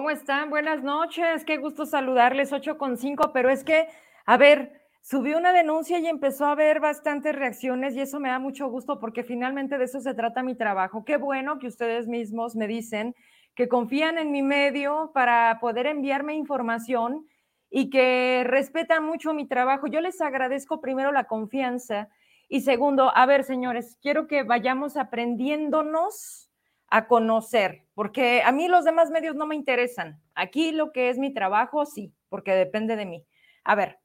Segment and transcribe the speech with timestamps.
[0.00, 0.48] ¿Cómo están?
[0.48, 1.44] Buenas noches.
[1.44, 2.54] Qué gusto saludarles.
[2.54, 3.86] 8 con 5, pero es que,
[4.24, 8.38] a ver, subí una denuncia y empezó a haber bastantes reacciones y eso me da
[8.38, 11.04] mucho gusto porque finalmente de eso se trata mi trabajo.
[11.04, 13.14] Qué bueno que ustedes mismos me dicen
[13.54, 17.26] que confían en mi medio para poder enviarme información
[17.68, 19.86] y que respetan mucho mi trabajo.
[19.86, 22.08] Yo les agradezco primero la confianza
[22.48, 26.49] y segundo, a ver, señores, quiero que vayamos aprendiéndonos
[26.90, 30.20] a conocer, porque a mí los demás medios no me interesan.
[30.34, 33.24] Aquí lo que es mi trabajo, sí, porque depende de mí.
[33.64, 33.98] A ver,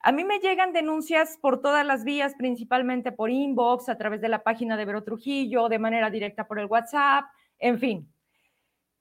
[0.00, 4.28] a mí me llegan denuncias por todas las vías, principalmente por inbox, a través de
[4.28, 7.24] la página de Vero Trujillo, de manera directa por el WhatsApp,
[7.58, 8.12] en fin.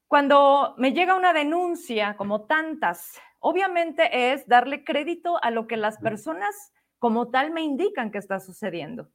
[0.08, 6.00] Cuando me llega una denuncia, como tantas, obviamente es darle crédito a lo que las
[6.00, 9.10] personas como tal me indican que está sucediendo.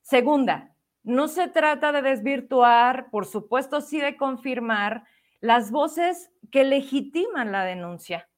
[0.00, 0.74] Segunda,
[1.08, 5.04] no se trata de desvirtuar, por supuesto sí de confirmar
[5.40, 8.28] las voces que legitiman la denuncia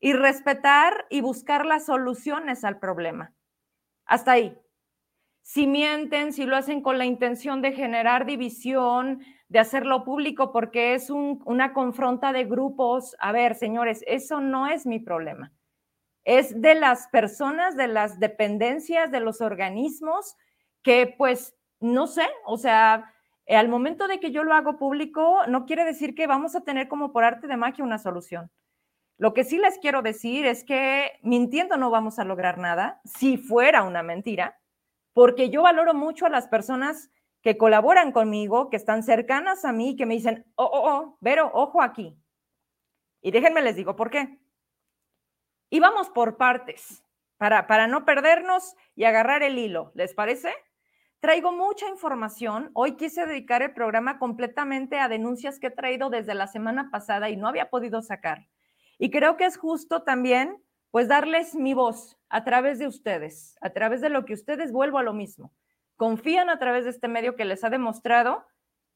[0.00, 3.32] y respetar y buscar las soluciones al problema.
[4.04, 4.56] Hasta ahí.
[5.42, 10.94] Si mienten, si lo hacen con la intención de generar división, de hacerlo público porque
[10.94, 15.52] es una confronta de grupos, a ver, señores, eso no es mi problema.
[16.24, 20.36] Es de las personas, de las dependencias, de los organismos
[20.82, 23.12] que pues no sé, o sea,
[23.48, 26.88] al momento de que yo lo hago público, no quiere decir que vamos a tener
[26.88, 28.50] como por arte de magia una solución.
[29.18, 33.38] Lo que sí les quiero decir es que mintiendo no vamos a lograr nada, si
[33.38, 34.58] fuera una mentira,
[35.14, 37.10] porque yo valoro mucho a las personas
[37.40, 41.80] que colaboran conmigo, que están cercanas a mí, que me dicen, oh, oh, oh, ojo
[41.80, 42.18] aquí.
[43.22, 44.38] Y déjenme les digo por qué.
[45.70, 47.02] Y vamos por partes,
[47.38, 50.52] para, para no perdernos y agarrar el hilo, ¿les parece?
[51.20, 52.70] Traigo mucha información.
[52.74, 57.30] Hoy quise dedicar el programa completamente a denuncias que he traído desde la semana pasada
[57.30, 58.46] y no había podido sacar.
[58.98, 63.70] Y creo que es justo también, pues, darles mi voz a través de ustedes, a
[63.70, 65.52] través de lo que ustedes vuelvo a lo mismo.
[65.96, 68.44] Confían a través de este medio que les ha demostrado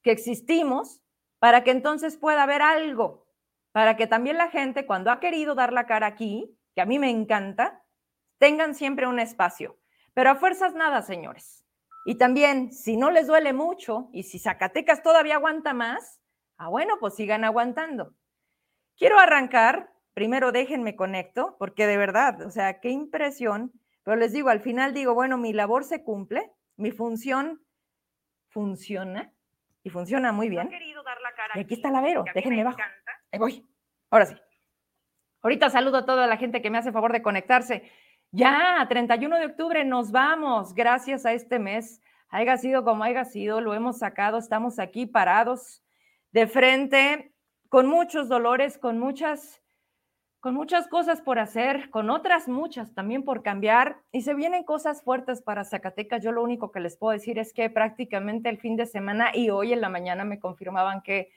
[0.02, 1.00] que existimos
[1.38, 3.26] para que entonces pueda haber algo,
[3.72, 6.98] para que también la gente, cuando ha querido dar la cara aquí, que a mí
[6.98, 7.82] me encanta,
[8.38, 9.78] tengan siempre un espacio.
[10.12, 11.64] Pero a fuerzas nada, señores.
[12.04, 16.20] Y también, si no les duele mucho y si Zacatecas todavía aguanta más,
[16.56, 18.14] ah, bueno, pues sigan aguantando.
[18.96, 23.72] Quiero arrancar, primero déjenme conecto, porque de verdad, o sea, qué impresión,
[24.02, 27.62] pero les digo, al final digo, bueno, mi labor se cumple, mi función
[28.48, 29.32] funciona
[29.82, 30.70] y funciona muy bien.
[31.54, 32.78] y aquí está la Vero, déjenme bajo.
[33.32, 33.66] Ahí voy.
[34.10, 34.36] Ahora sí.
[35.42, 37.90] Ahorita saludo a toda la gente que me hace favor de conectarse.
[38.32, 42.00] Ya, 31 de octubre nos vamos, gracias a este mes.
[42.28, 45.82] Haya sido como haya sido, lo hemos sacado, estamos aquí parados
[46.30, 47.32] de frente,
[47.68, 49.60] con muchos dolores, con muchas,
[50.38, 55.02] con muchas cosas por hacer, con otras muchas también por cambiar, y se vienen cosas
[55.02, 56.22] fuertes para Zacatecas.
[56.22, 59.50] Yo lo único que les puedo decir es que prácticamente el fin de semana y
[59.50, 61.32] hoy en la mañana me confirmaban que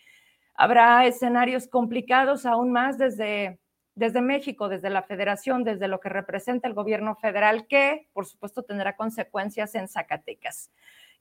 [0.54, 3.60] habrá escenarios complicados aún más desde
[3.96, 8.64] desde México, desde la federación, desde lo que representa el gobierno federal, que por supuesto
[8.64, 10.72] tendrá consecuencias en Zacatecas.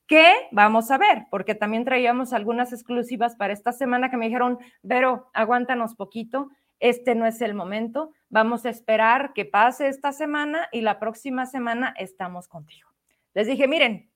[0.07, 0.33] ¿Qué?
[0.51, 5.31] vamos a ver, porque también traíamos algunas exclusivas para esta semana que me dijeron, pero
[5.33, 6.51] aguántanos poquito,
[6.81, 11.47] este no es el momento, vamos a esperar que pase esta semana y la próxima
[11.47, 12.91] semana estamos contigo.
[13.33, 14.11] Les dije, miren,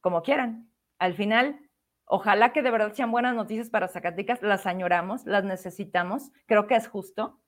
[0.00, 0.68] como quieran,
[0.98, 1.58] al final
[2.14, 6.74] Ojalá que de verdad sean buenas noticias para Zacatecas, las añoramos, las necesitamos, creo que
[6.74, 7.40] es justo,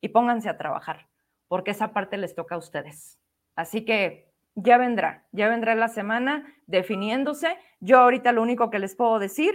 [0.00, 1.08] y pónganse a trabajar,
[1.48, 3.18] porque esa parte les toca a ustedes.
[3.54, 7.56] Así que ya vendrá, ya vendrá la semana definiéndose.
[7.80, 9.54] Yo ahorita lo único que les puedo decir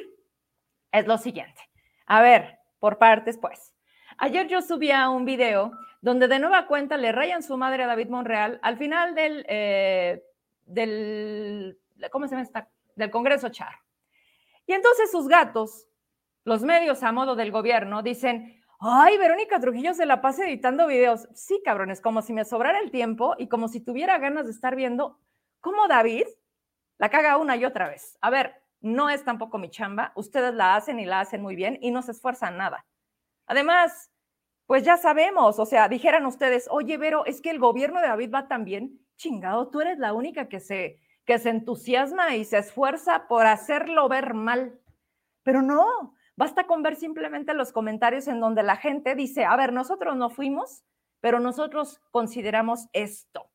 [0.92, 1.62] es lo siguiente.
[2.06, 3.74] A ver, por partes, pues.
[4.18, 8.10] Ayer yo subía un video donde de nueva cuenta le rayan su madre a David
[8.10, 10.24] Monreal al final del, eh,
[10.66, 11.80] del
[12.12, 12.70] ¿cómo se llama esta?
[12.96, 13.76] Del Congreso Char.
[14.66, 15.88] Y entonces sus gatos,
[16.44, 21.30] los medios a modo del gobierno, dicen, Ay, Verónica Trujillo se la pasa editando videos.
[21.34, 24.76] Sí, cabrones, como si me sobrara el tiempo y como si tuviera ganas de estar
[24.76, 25.22] viendo
[25.62, 26.26] cómo David
[26.98, 28.18] la caga una y otra vez.
[28.20, 30.12] A ver, no es tampoco mi chamba.
[30.18, 32.86] Ustedes la hacen y la hacen muy bien y no se esfuerzan nada.
[33.46, 34.12] Además,
[34.66, 38.34] pues ya sabemos, o sea, dijeran ustedes, oye, Vero, es que el gobierno de David
[38.34, 39.00] va tan bien.
[39.16, 44.10] Chingado, tú eres la única que se, que se entusiasma y se esfuerza por hacerlo
[44.10, 44.78] ver mal.
[45.44, 49.72] Pero no, Basta con ver simplemente los comentarios en donde la gente dice, a ver,
[49.72, 50.84] nosotros no fuimos,
[51.20, 53.52] pero nosotros consideramos esto.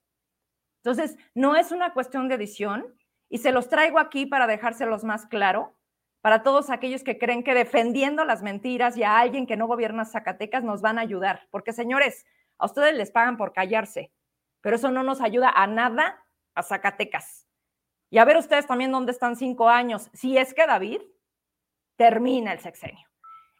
[0.82, 2.86] Entonces, no es una cuestión de edición
[3.28, 5.76] y se los traigo aquí para dejárselos más claro,
[6.20, 10.04] para todos aquellos que creen que defendiendo las mentiras y a alguien que no gobierna
[10.04, 11.48] Zacatecas nos van a ayudar.
[11.50, 12.26] Porque señores,
[12.58, 14.12] a ustedes les pagan por callarse,
[14.60, 17.46] pero eso no nos ayuda a nada a Zacatecas.
[18.10, 21.02] Y a ver ustedes también dónde están cinco años, si es que David
[21.98, 23.06] termina el sexenio.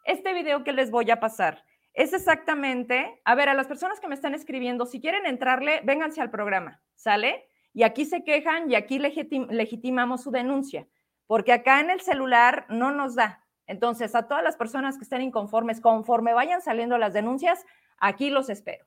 [0.04, 4.06] Este video que les voy a pasar es exactamente, a ver, a las personas que
[4.06, 7.48] me están escribiendo, si quieren entrarle, vénganse al programa, ¿sale?
[7.74, 10.86] Y aquí se quejan y aquí legitimamos su denuncia,
[11.26, 13.44] porque acá en el celular no nos da.
[13.66, 17.66] Entonces, a todas las personas que estén inconformes, conforme vayan saliendo las denuncias,
[17.98, 18.86] aquí los espero.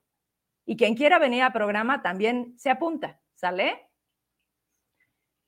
[0.65, 3.89] Y quien quiera venir al programa también se apunta, ¿sale?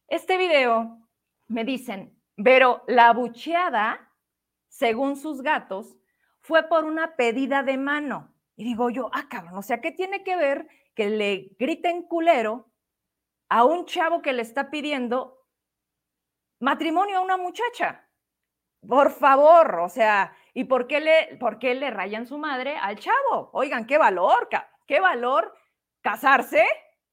[0.08, 1.00] Este video
[1.48, 4.12] me dicen, pero la bucheada,
[4.70, 5.96] según sus gatos,
[6.42, 8.34] fue por una pedida de mano.
[8.56, 12.72] Y digo yo, ah, cabrón, o sea, ¿qué tiene que ver que le griten culero
[13.50, 15.48] a un chavo que le está pidiendo
[16.60, 18.08] matrimonio a una muchacha?
[18.88, 22.98] Por favor, o sea, ¿y por qué le, por qué le rayan su madre al
[23.00, 23.50] chavo?
[23.54, 24.50] Oigan, qué valor,
[24.86, 25.54] qué valor
[26.02, 26.66] casarse.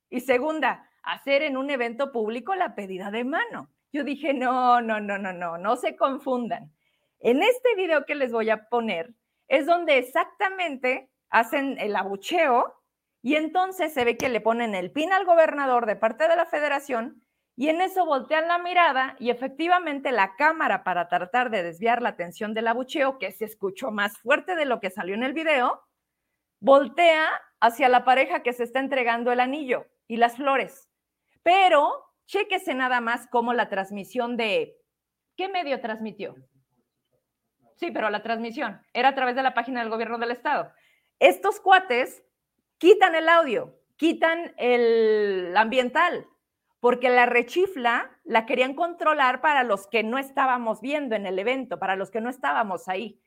[0.09, 3.71] Y segunda, hacer en un evento público la pedida de mano.
[3.93, 6.73] Yo dije, no, no, no, no, no, no se confundan.
[7.19, 9.15] En este video que les voy a poner
[9.49, 12.81] es donde exactamente hacen el abucheo
[13.23, 16.47] y entonces se ve que le ponen el pin al gobernador de parte de la
[16.47, 17.23] federación
[17.57, 22.11] y en eso voltean la mirada y efectivamente la cámara para tratar de desviar la
[22.11, 25.83] atención del abucheo, que se escuchó más fuerte de lo que salió en el video,
[26.61, 27.29] voltea
[27.61, 30.89] hacia la pareja que se está entregando el anillo y las flores.
[31.43, 34.77] Pero chéquese nada más cómo la transmisión de...
[35.37, 36.37] ¿Qué medio transmitió?
[37.75, 40.71] Sí, pero la transmisión era a través de la página del gobierno del estado.
[41.19, 42.23] Estos cuates
[42.79, 46.29] quitan el audio, quitan el ambiental,
[46.79, 51.81] porque la rechifla la querían controlar para los que no estábamos viendo en el evento,
[51.81, 53.21] para los que no estábamos ahí.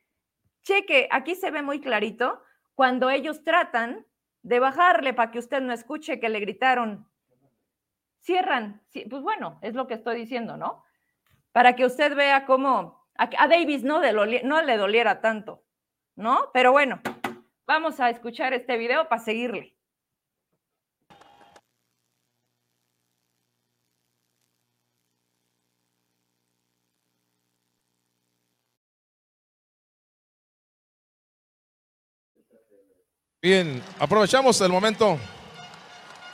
[0.62, 2.40] Cheque, aquí se ve muy clarito
[2.74, 4.06] cuando ellos tratan
[4.42, 7.06] de bajarle para que usted no escuche que le gritaron
[8.24, 8.82] cierran.
[9.08, 10.82] Pues bueno, es lo que estoy diciendo, ¿no?
[11.52, 15.62] Para que usted vea cómo a, Davis no, no le doliera tanto,
[16.16, 16.50] ¿no?
[16.52, 17.00] Pero bueno,
[17.66, 19.76] vamos a escuchar este video para seguirle.
[33.42, 35.18] Bien, aprovechamos el momento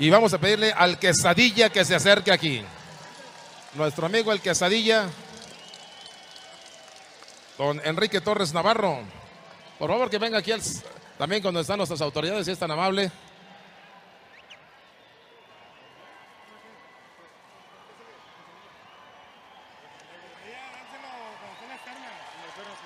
[0.00, 2.64] y vamos a pedirle al quesadilla que se acerque aquí.
[3.74, 5.06] Nuestro amigo el quesadilla,
[7.58, 9.00] don Enrique Torres Navarro.
[9.78, 10.52] Por favor que venga aquí
[11.18, 13.12] también cuando están nuestras autoridades, si es tan amable.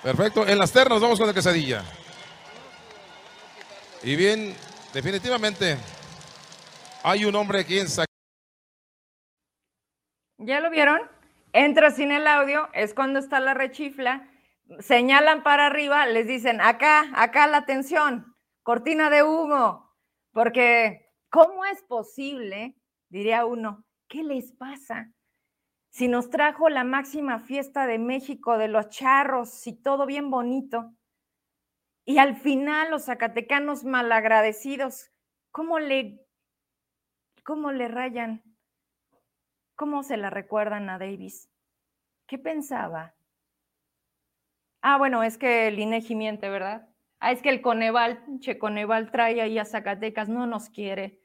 [0.03, 1.85] Perfecto, en las ternas vamos con el quesadilla.
[4.03, 4.57] Y bien,
[4.93, 5.79] definitivamente
[7.05, 7.87] hay un hombre aquí en
[10.39, 11.01] ¿Ya lo vieron?
[11.53, 14.29] Entra sin el audio, es cuando está la rechifla,
[14.81, 19.95] señalan para arriba, les dicen, acá, acá la atención, cortina de humo,
[20.33, 22.75] porque ¿cómo es posible,
[23.11, 25.13] diría uno, qué les pasa?
[25.91, 30.91] Si nos trajo la máxima fiesta de México de los charros y todo bien bonito,
[32.07, 35.11] y al final los zacatecanos malagradecidos,
[35.53, 36.24] ¿cómo le
[37.45, 38.43] ¿Cómo le rayan?
[39.77, 41.51] ¿Cómo se la recuerdan a Davis?
[42.27, 43.15] ¿Qué pensaba?
[44.81, 46.89] Ah, bueno, es que el INEGI miente, ¿verdad?
[47.21, 51.21] Ah, es que el Coneval, che, Coneval trae ahí a Zacatecas, no nos quiere.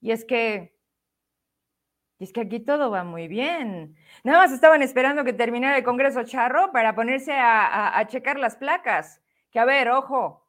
[0.00, 0.78] Y es que,
[2.18, 3.96] y es que aquí todo va muy bien.
[4.22, 8.54] Nada más estaban esperando que terminara el Congreso Charro para ponerse a, a checar las
[8.56, 9.20] placas.
[9.50, 10.46] Que a ver, ojo,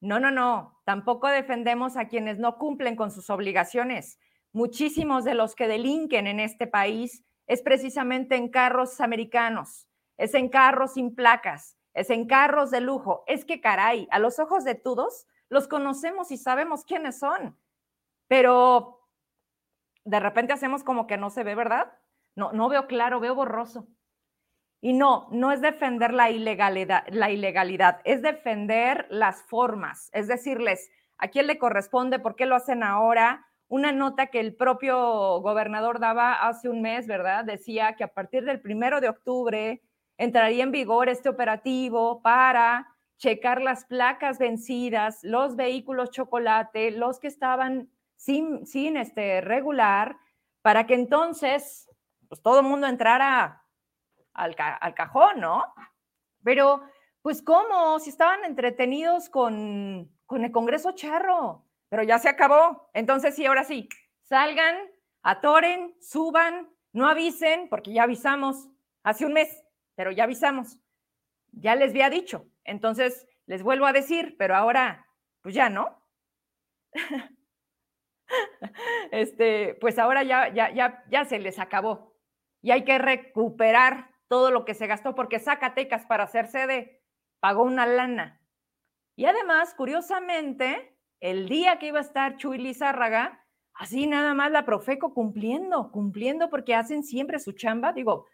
[0.00, 4.20] no, no, no, tampoco defendemos a quienes no cumplen con sus obligaciones
[4.54, 10.48] muchísimos de los que delinquen en este país es precisamente en carros americanos, es en
[10.48, 13.24] carros sin placas, es en carros de lujo.
[13.26, 17.58] Es que caray, a los ojos de todos los conocemos y sabemos quiénes son,
[18.28, 19.06] pero
[20.04, 21.92] de repente hacemos como que no se ve, ¿verdad?
[22.36, 23.88] No, no veo claro, veo borroso.
[24.80, 30.90] Y no, no es defender la ilegalidad, la ilegalidad, es defender las formas, es decirles
[31.16, 35.98] a quién le corresponde, por qué lo hacen ahora, una nota que el propio gobernador
[35.98, 37.44] daba hace un mes, ¿verdad?
[37.44, 39.82] Decía que a partir del primero de octubre
[40.16, 47.28] entraría en vigor este operativo para checar las placas vencidas, los vehículos chocolate, los que
[47.28, 50.16] estaban sin, sin este regular,
[50.62, 51.88] para que entonces
[52.28, 53.64] pues, todo el mundo entrara
[54.32, 55.64] al, al cajón, ¿no?
[56.42, 56.82] Pero,
[57.22, 57.98] pues, ¿cómo?
[57.98, 61.63] Si estaban entretenidos con, con el Congreso Charro,
[61.94, 62.90] pero ya se acabó.
[62.92, 63.88] Entonces, sí, ahora sí,
[64.22, 64.76] salgan,
[65.22, 68.68] atoren, suban, no avisen, porque ya avisamos
[69.04, 70.80] hace un mes, pero ya avisamos.
[71.52, 72.48] Ya les había dicho.
[72.64, 75.06] Entonces, les vuelvo a decir, pero ahora,
[75.40, 76.04] pues ya, ¿no?
[79.12, 82.16] este, pues ahora ya, ya, ya, ya se les acabó.
[82.60, 87.04] Y hay que recuperar todo lo que se gastó, porque Zacatecas para hacer sede
[87.38, 88.40] pagó una lana.
[89.14, 93.44] Y además, curiosamente, el día que iba a estar Chuy Lizárraga,
[93.74, 97.92] así nada más la Profeco cumpliendo, cumpliendo porque hacen siempre su chamba.
[97.92, 98.26] Digo,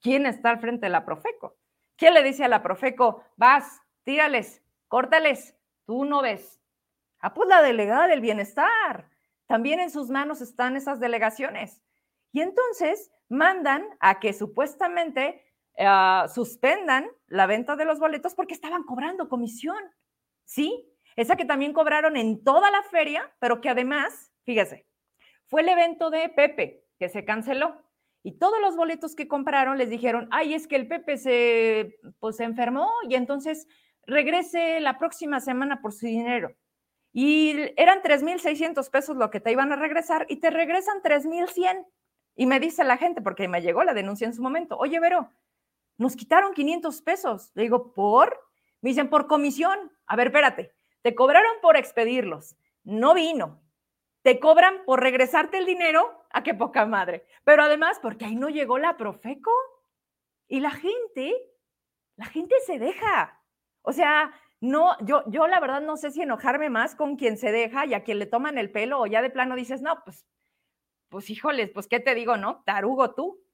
[0.00, 1.56] ¿quién está al frente de la Profeco?
[1.96, 5.56] ¿Quién le dice a la Profeco, vas, tírales, córtales,
[5.86, 6.60] tú no ves?
[7.20, 9.08] Ah, pues la delegada del bienestar.
[9.46, 11.82] También en sus manos están esas delegaciones.
[12.32, 15.42] Y entonces mandan a que supuestamente
[15.78, 19.78] uh, suspendan la venta de los boletos porque estaban cobrando comisión.
[20.44, 20.92] ¿Sí?
[21.16, 24.86] Esa que también cobraron en toda la feria, pero que además, fíjese,
[25.46, 27.82] fue el evento de Pepe que se canceló.
[28.22, 32.36] Y todos los boletos que compraron les dijeron, ay, es que el Pepe se, pues,
[32.36, 33.66] se enfermó y entonces
[34.06, 36.54] regrese la próxima semana por su dinero.
[37.12, 41.86] Y eran 3.600 pesos lo que te iban a regresar y te regresan 3.100.
[42.34, 45.30] Y me dice la gente, porque me llegó la denuncia en su momento, oye, Vero,
[45.96, 47.52] nos quitaron 500 pesos.
[47.54, 48.38] Le digo, ¿por?
[48.82, 49.90] Me dicen, por comisión.
[50.06, 50.74] A ver, espérate,
[51.06, 53.62] te cobraron por expedirlos, no vino.
[54.22, 57.24] Te cobran por regresarte el dinero, a qué poca madre.
[57.44, 59.52] Pero además, porque ahí no llegó la Profeco.
[60.48, 61.32] Y la gente,
[62.16, 63.40] la gente se deja.
[63.82, 67.52] O sea, no, yo, yo la verdad no sé si enojarme más con quien se
[67.52, 70.26] deja y a quien le toman el pelo o ya de plano dices, no, pues,
[71.08, 72.64] pues híjoles, pues qué te digo, ¿no?
[72.64, 73.44] Tarugo tú.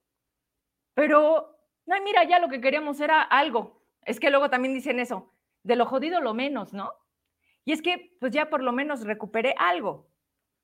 [0.94, 1.54] Pero,
[1.84, 3.84] no, mira, ya lo que queríamos era algo.
[4.06, 6.94] Es que luego también dicen eso, de lo jodido lo menos, ¿no?
[7.64, 10.08] Y es que, pues ya por lo menos recuperé algo.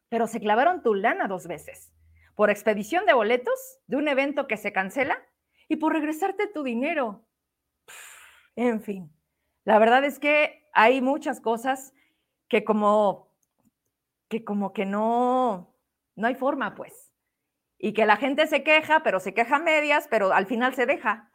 [0.08, 1.92] Pero se clavaron tu lana dos veces.
[2.34, 5.22] Por expedición de boletos de un evento que se cancela
[5.68, 7.26] y por regresarte tu dinero.
[8.56, 9.12] En fin.
[9.64, 11.94] La verdad es que hay muchas cosas
[12.48, 13.28] que como
[14.28, 15.74] que como que no
[16.16, 17.12] no hay forma, pues.
[17.78, 20.84] Y que la gente se queja, pero se queja a medias, pero al final se
[20.84, 21.30] deja.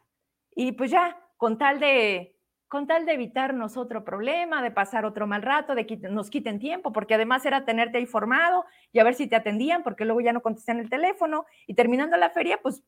[0.53, 2.32] Y pues ya, con tal de
[2.73, 6.57] con tal de evitarnos otro problema, de pasar otro mal rato, de que nos quiten
[6.57, 10.33] tiempo, porque además era tenerte informado y a ver si te atendían, porque luego ya
[10.33, 12.81] no contestan el teléfono y terminando la feria, pues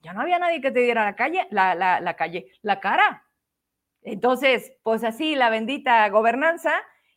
[0.00, 3.22] ya no había nadie que te diera la calle, la, calle, la cara.
[4.02, 6.72] Entonces, pues así la bendita gobernanza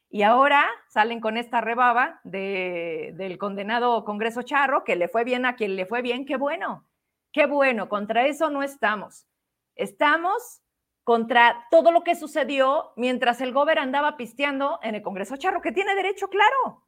[0.08, 5.48] y ahora salen con esta rebaba de, del condenado Congreso Charro, que le fue bien
[5.48, 6.86] a quien le fue bien, qué bueno,
[7.32, 9.26] qué bueno, contra eso no estamos.
[9.74, 10.62] Estamos
[11.06, 15.72] contra todo lo que sucedió mientras el gobernador andaba pisteando en el Congreso Charro, que
[15.72, 16.84] tiene derecho, claro,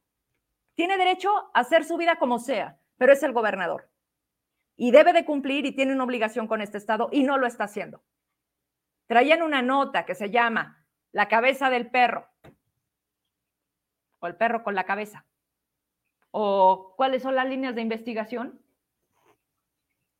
[0.74, 3.88] tiene derecho a hacer su vida como sea, pero es el gobernador.
[4.76, 7.64] Y debe de cumplir y tiene una obligación con este Estado y no lo está
[7.64, 8.02] haciendo.
[9.06, 12.28] Traían una nota que se llama La cabeza del perro,
[14.18, 15.26] o el perro con la cabeza,
[16.32, 18.60] o cuáles son las líneas de investigación.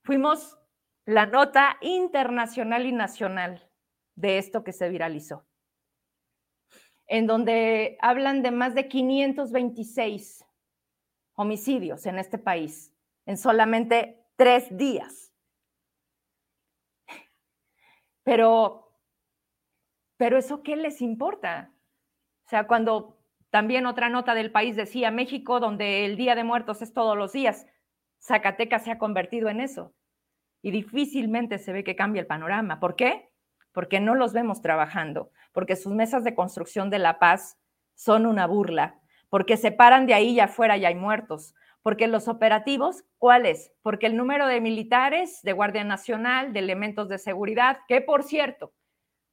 [0.05, 0.57] Fuimos
[1.05, 3.68] la nota internacional y nacional
[4.19, 5.47] de esto que se viralizó,
[7.07, 10.45] en donde hablan de más de 526
[11.35, 12.93] homicidios en este país
[13.27, 15.33] en solamente tres días.
[18.25, 18.93] Pero,
[20.17, 21.73] pero eso qué les importa?
[22.47, 23.19] O sea, cuando
[23.51, 27.33] también otra nota del país decía México, donde el Día de Muertos es todos los
[27.33, 27.67] días,
[28.21, 29.95] Zacatecas se ha convertido en eso.
[30.61, 32.81] Y difícilmente se ve que cambie el panorama.
[32.81, 33.28] ¿Por qué?
[33.79, 37.61] Porque no los vemos trabajando, porque sus mesas de construcción de la paz
[37.95, 42.27] son una burla, porque se paran de ahí y afuera y hay muertos, porque los
[42.27, 43.73] operativos, ¿cuáles?
[43.83, 48.75] Porque el número de militares, de Guardia Nacional, de elementos de seguridad, que por cierto,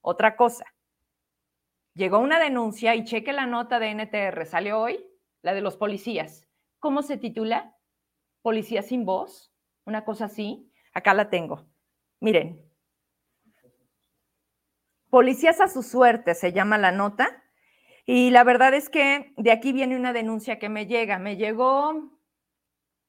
[0.00, 0.64] otra cosa,
[1.94, 5.04] llegó una denuncia y cheque la nota de NTR, salió hoy,
[5.42, 6.46] la de los policías.
[6.78, 7.76] ¿Cómo se titula?
[8.42, 9.52] Policía sin voz,
[9.84, 10.70] una cosa así.
[10.92, 11.66] Acá la tengo.
[12.20, 12.65] Miren.
[15.16, 17.42] Policías a su suerte se llama la nota.
[18.04, 21.18] Y la verdad es que de aquí viene una denuncia que me llega.
[21.18, 22.12] Me llegó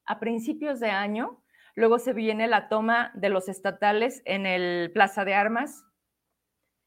[0.06, 5.26] a principios de año, luego se viene la toma de los estatales en el Plaza
[5.26, 5.84] de Armas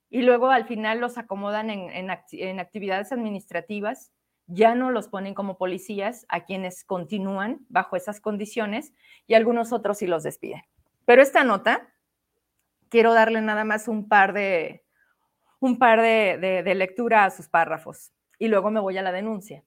[0.09, 4.11] y luego al final los acomodan en, actividades administrativas,
[4.47, 8.91] ya no los ponen como policías a quienes continúan bajo esas condiciones
[9.27, 10.63] y algunos otros sí los despiden.
[11.05, 11.93] Pero esta nota
[12.89, 14.80] quiero darle nada más un par de,
[15.61, 19.63] un par de, de lectura a sus párrafos y luego me voy a la denuncia.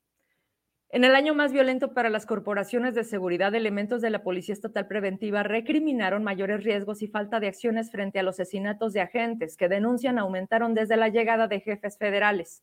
[0.90, 4.86] En el año más violento para las corporaciones de seguridad, elementos de la Policía Estatal
[4.86, 9.68] Preventiva recriminaron mayores riesgos y falta de acciones frente a los asesinatos de agentes que
[9.68, 12.62] denuncian aumentaron desde la llegada de jefes federales.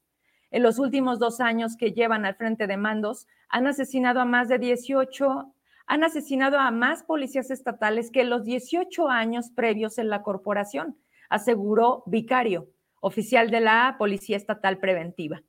[0.49, 4.49] En los últimos dos años que llevan al frente de mandos, han asesinado a más
[4.49, 5.53] de 18,
[5.87, 10.97] han asesinado a más policías estatales que los 18 años previos en la corporación,
[11.29, 12.67] aseguró Vicario,
[13.01, 15.43] oficial de la Policía Estatal Preventiva.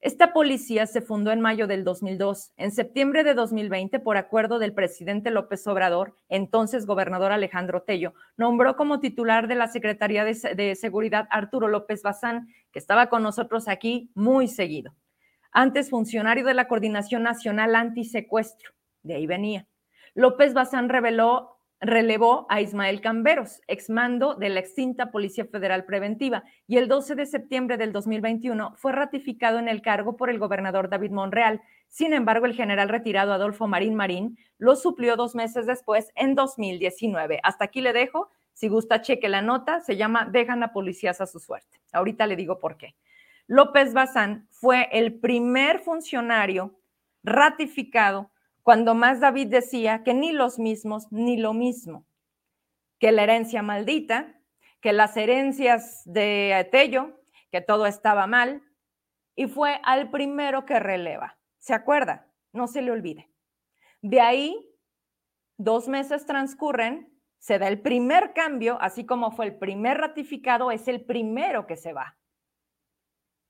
[0.00, 2.52] Esta policía se fundó en mayo del 2002.
[2.56, 8.76] En septiembre de 2020, por acuerdo del presidente López Obrador, entonces gobernador Alejandro Tello, nombró
[8.76, 14.12] como titular de la Secretaría de, Seguridad Arturo López Bazán, que estaba con nosotros aquí
[14.14, 14.94] muy seguido.
[15.50, 18.70] Antes funcionario de la Coordinación Nacional Antisecuestro.
[19.02, 19.66] De ahí venía.
[20.14, 26.76] López Bazán reveló relevó a Ismael Camberos, exmando de la extinta Policía Federal Preventiva, y
[26.76, 31.12] el 12 de septiembre del 2021 fue ratificado en el cargo por el gobernador David
[31.12, 31.60] Monreal.
[31.88, 37.40] Sin embargo, el general retirado Adolfo Marín Marín lo suplió dos meses después, en 2019.
[37.42, 38.30] Hasta aquí le dejo.
[38.52, 39.80] Si gusta, cheque la nota.
[39.80, 41.80] Se llama Dejan a policías a su suerte.
[41.92, 42.96] Ahorita le digo por qué.
[43.46, 46.78] López Bazán fue el primer funcionario
[47.22, 48.30] ratificado
[48.68, 52.04] cuando más David decía que ni los mismos ni lo mismo,
[52.98, 54.38] que la herencia maldita,
[54.82, 57.18] que las herencias de Tello,
[57.50, 58.62] que todo estaba mal,
[59.34, 61.38] y fue al primero que releva.
[61.56, 62.30] ¿Se acuerda?
[62.52, 63.30] No se le olvide.
[64.02, 64.54] De ahí,
[65.56, 70.88] dos meses transcurren, se da el primer cambio, así como fue el primer ratificado, es
[70.88, 72.18] el primero que se va.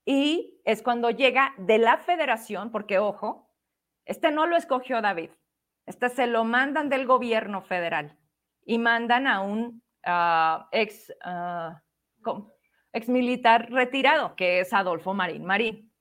[0.05, 3.48] Y es cuando llega de la federación, porque ojo,
[4.09, 5.29] este no lo escogió David.
[5.85, 8.17] Este se lo mandan del gobierno federal
[8.65, 11.83] y mandan a un ah, ex, ah,
[12.91, 15.93] ex militar retirado, que es Adolfo Marín Marín.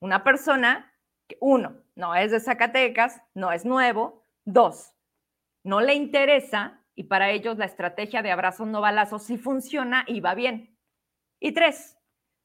[0.00, 0.92] Una persona
[1.26, 4.26] que, uno, no es de Zacatecas, no es nuevo.
[4.44, 4.92] Dos,
[5.64, 10.20] no le interesa y para ellos la estrategia de abrazos no balazos sí funciona y
[10.20, 10.78] va bien.
[11.40, 11.98] Y tres,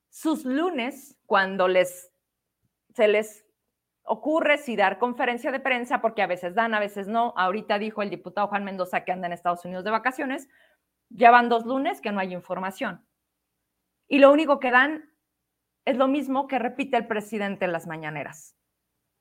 [0.09, 2.13] sus lunes, cuando les,
[2.95, 3.50] se les
[4.03, 7.33] ocurre si dar conferencia de prensa, porque a veces dan, a veces no.
[7.37, 10.49] Ahorita dijo el diputado Juan Mendoza que anda en Estados Unidos de vacaciones.
[11.09, 13.05] Ya van dos lunes que no hay información.
[14.07, 15.11] Y lo único que dan
[15.85, 18.55] es lo mismo que repite el presidente en las mañaneras.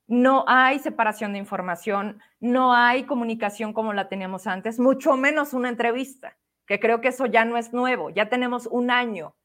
[0.06, 5.68] No hay separación de información, no hay comunicación como la teníamos antes, mucho menos una
[5.68, 8.10] entrevista, que creo que eso ya no es nuevo.
[8.10, 9.36] Ya tenemos un año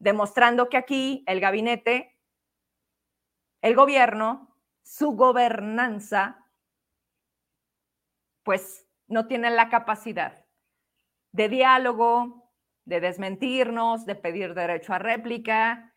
[0.00, 2.18] demostrando que aquí el gabinete,
[3.62, 4.51] el gobierno,
[4.82, 6.46] su gobernanza,
[8.42, 10.44] pues no tienen la capacidad
[11.32, 12.52] de diálogo,
[12.84, 15.94] de desmentirnos, de pedir derecho a réplica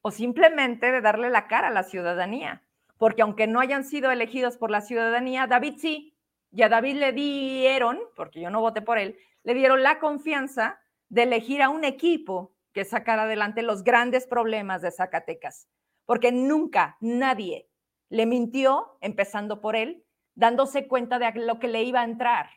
[0.00, 2.64] o simplemente de darle la cara a la ciudadanía.
[2.96, 6.16] Porque aunque no hayan sido elegidos por la ciudadanía, David sí,
[6.50, 10.80] y a David le dieron, porque yo no voté por él, le dieron la confianza
[11.08, 15.68] de elegir a un equipo que sacara adelante los grandes problemas de Zacatecas
[16.08, 17.68] porque nunca nadie
[18.08, 22.48] le mintió, empezando por él, dándose cuenta de lo que le iba a entrar.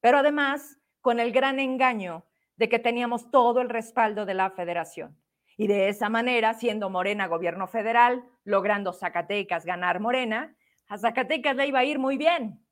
[0.00, 5.20] Pero además, con el gran engaño de que teníamos todo el respaldo de la federación.
[5.56, 11.66] Y de esa manera, siendo Morena gobierno federal, logrando Zacatecas ganar Morena, a Zacatecas le
[11.66, 12.64] iba a ir muy bien.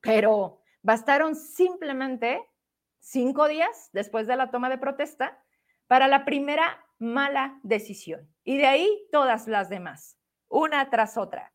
[0.00, 2.40] Pero bastaron simplemente
[3.00, 5.42] cinco días después de la toma de protesta
[5.88, 8.28] para la primera mala decisión.
[8.44, 11.52] Y de ahí todas las demás, una tras otra.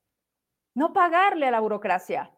[0.73, 2.31] No pagarle a la burocracia,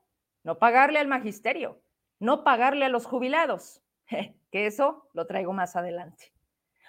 [0.43, 1.81] no pagarle al magisterio,
[2.19, 3.81] no pagarle a los jubilados,
[4.51, 6.33] que eso lo traigo más adelante.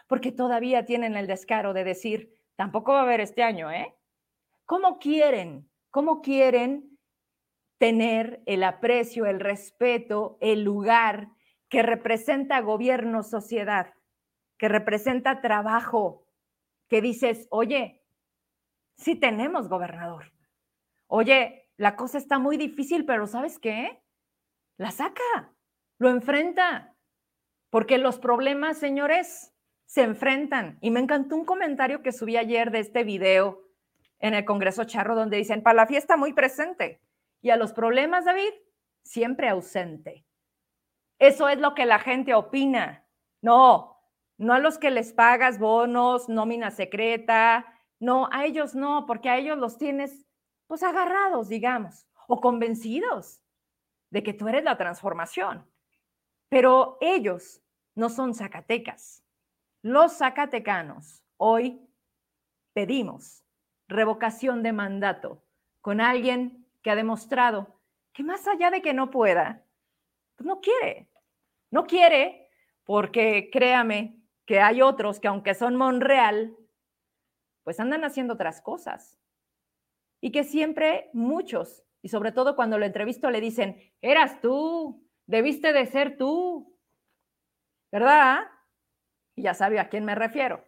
[0.07, 3.94] Porque todavía tienen el descaro de decir, tampoco va a haber este año, ¿eh?
[4.64, 5.68] ¿Cómo quieren?
[5.90, 6.98] ¿Cómo quieren
[7.79, 11.29] tener el aprecio, el respeto, el lugar
[11.68, 13.95] que representa gobierno, sociedad?
[14.59, 16.27] Que representa trabajo,
[16.88, 18.03] que dices, oye,
[18.97, 20.33] sí tenemos gobernador.
[21.07, 24.03] Oye, la cosa está muy difícil, pero ¿sabes qué?
[24.79, 25.55] La saca,
[25.99, 26.97] lo enfrenta,
[27.71, 30.79] porque los problemas, señores, se enfrentan.
[30.81, 33.62] Y me encantó un comentario que subí ayer de este video
[34.19, 37.01] en el Congreso Charro, donde dicen, para la fiesta muy presente
[37.42, 38.53] y a los problemas, David,
[39.03, 40.25] siempre ausente.
[41.19, 43.07] Eso es lo que la gente opina.
[43.40, 43.95] No,
[44.38, 47.66] no a los que les pagas bonos, nómina secreta,
[47.99, 50.27] no, a ellos no, porque a ellos los tienes
[50.66, 53.40] pues agarrados, digamos, o convencidos
[54.11, 55.66] de que tú eres la transformación.
[56.49, 57.62] Pero ellos
[57.94, 59.22] no son Zacatecas.
[59.83, 61.81] Los zacatecanos hoy
[62.72, 63.44] pedimos
[63.88, 65.42] revocación de mandato
[65.81, 67.81] con alguien que ha demostrado
[68.12, 69.64] que más allá de que no pueda,
[70.37, 71.09] pues no quiere.
[71.70, 72.51] No quiere
[72.85, 74.15] porque créame
[74.46, 76.56] que hay otros que aunque son Monreal,
[77.64, 79.18] pues andan haciendo otras cosas.
[80.20, 85.72] Y que siempre muchos, y sobre todo cuando lo entrevisto, le dicen, eras tú, debiste
[85.72, 86.78] de ser tú,
[87.90, 88.46] ¿verdad?
[89.35, 90.64] Y ya sabe a quién me refiero.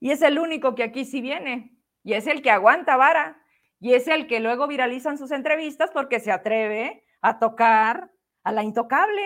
[0.00, 3.42] Y es el único que aquí sí viene, y es el que aguanta vara,
[3.80, 8.10] y es el que luego viralizan sus entrevistas porque se atreve a tocar
[8.42, 9.22] a la intocable.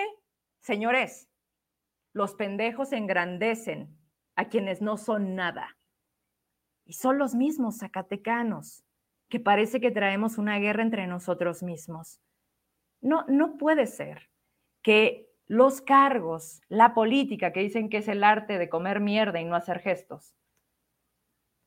[0.60, 1.28] Señores,
[2.18, 3.96] los pendejos engrandecen
[4.34, 5.78] a quienes no son nada.
[6.84, 8.84] Y son los mismos zacatecanos
[9.28, 12.20] que parece que traemos una guerra entre nosotros mismos.
[13.00, 14.30] No, no puede ser
[14.82, 19.44] que los cargos, la política, que dicen que es el arte de comer mierda y
[19.44, 20.34] no hacer gestos,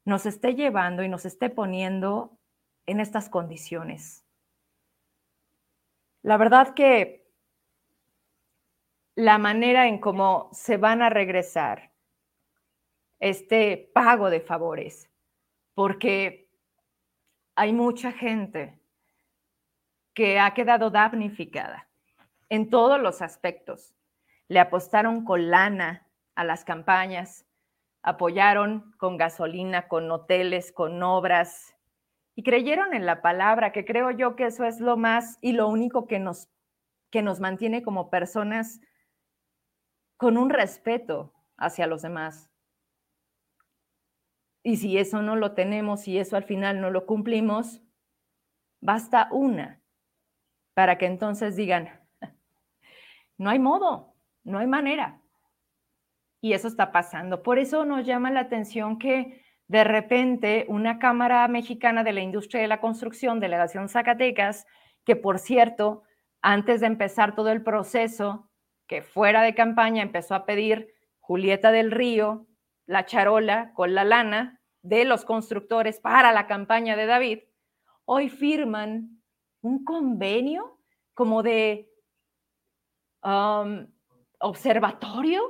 [0.04, 2.38] nos esté llevando y nos esté poniendo
[2.88, 4.26] en estas condiciones.
[6.24, 7.21] La verdad que
[9.16, 11.92] la manera en cómo se van a regresar
[13.20, 15.10] este pago de favores,
[15.74, 16.50] porque
[17.56, 18.80] hay mucha gente
[20.14, 21.88] que ha quedado damnificada
[22.50, 23.96] en todos los aspectos.
[24.48, 27.46] Le apostaron con lana a las campañas,
[28.02, 31.76] apoyaron con gasolina, con hoteles, con obras
[32.36, 35.68] y creyeron en la palabra, que creo yo que eso es lo más y lo
[35.68, 36.50] único que nos,
[37.10, 38.82] que nos mantiene como personas
[40.22, 42.52] con un respeto hacia los demás.
[44.62, 47.82] Y si eso no lo tenemos y eso al final no lo cumplimos,
[48.82, 49.82] basta una
[50.76, 51.90] para que entonces digan,
[53.40, 55.20] no hay modo, no hay manera.
[56.40, 57.42] Y eso está pasando.
[57.42, 62.62] Por eso nos llama la atención que de repente una Cámara Mexicana de la Industria
[62.62, 64.68] de la Construcción, Delegación Zacatecas,
[65.04, 66.04] que por cierto,
[66.44, 68.51] antes de empezar todo el proceso,
[68.92, 72.46] que fuera de campaña empezó a pedir Julieta del Río,
[72.86, 77.40] la charola con la lana de los constructores para la campaña de David,
[78.04, 79.24] hoy firman
[79.62, 80.78] un convenio
[81.14, 81.90] como de
[84.40, 85.42] observatorio,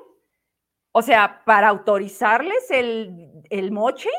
[0.92, 4.12] o sea, para autorizarles el, moche,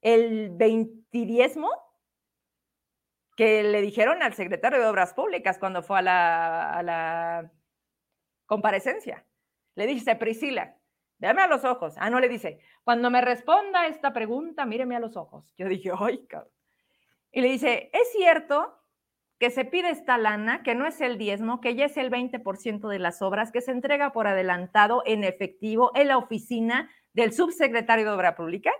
[0.00, 1.70] el veintidiesmo,
[3.36, 6.02] que le dijeron al secretario de Obras Públicas cuando fue a
[6.82, 7.52] la
[8.46, 9.26] comparecencia.
[9.74, 10.76] Le dice, Priscila,
[11.18, 11.94] véame a los ojos.
[11.98, 15.52] Ah, no le dice, cuando me responda esta pregunta, míreme a los ojos.
[15.56, 16.52] Yo dije, ay, cabrón.
[17.32, 18.76] Y le dice, ¿es cierto
[19.38, 22.88] que se pide esta lana, que no es el diezmo, que ya es el 20%
[22.88, 28.06] de las obras, que se entrega por adelantado en efectivo en la oficina del subsecretario
[28.06, 28.72] de Obra Pública.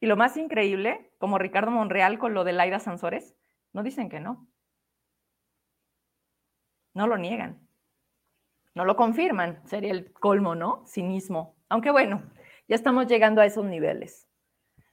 [0.00, 3.36] Y lo más increíble, como Ricardo Monreal con lo de Laida Sansores,
[3.72, 4.48] no dicen que no.
[6.98, 7.64] No lo niegan.
[8.74, 9.64] No lo confirman.
[9.68, 10.84] Sería el colmo, ¿no?
[10.84, 11.54] Cinismo.
[11.68, 12.24] Aunque bueno,
[12.66, 14.26] ya estamos llegando a esos niveles.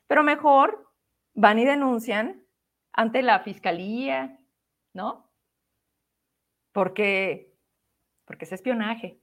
[0.05, 0.87] Pero mejor
[1.33, 2.45] van y denuncian
[2.93, 4.39] ante la fiscalía,
[4.93, 5.31] ¿no?
[6.73, 7.57] Porque,
[8.25, 9.19] porque es espionaje.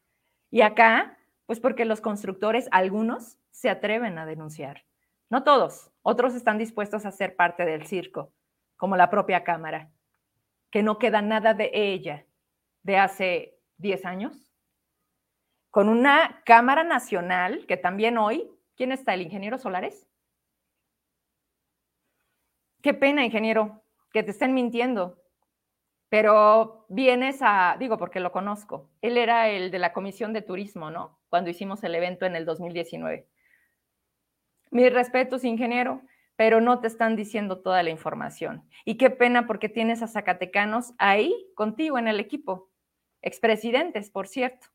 [0.51, 1.17] Y acá,
[1.47, 4.85] pues porque los constructores, algunos, se atreven a denunciar.
[5.31, 8.35] No todos, otros están dispuestos a ser parte del circo,
[8.77, 9.93] como la propia Cámara,
[10.73, 12.27] que no queda nada de ella
[12.83, 14.53] de hace 10 años,
[15.71, 19.15] con una Cámara Nacional que también hoy, ¿quién está?
[19.15, 20.09] ¿El ingeniero Solares?
[22.83, 25.23] Qué pena, ingeniero, que te estén mintiendo.
[26.09, 30.91] Pero vienes a, digo porque lo conozco, él era el de la Comisión de Turismo,
[30.91, 31.19] ¿no?
[31.31, 33.29] Cuando hicimos el evento en el 2019.
[34.71, 36.03] Mis respetos, ingeniero,
[36.37, 38.69] pero no te están diciendo toda la información.
[38.85, 42.72] Y qué pena porque tienes a Zacatecanos ahí contigo en el equipo,
[43.23, 44.69] expresidentes, por cierto.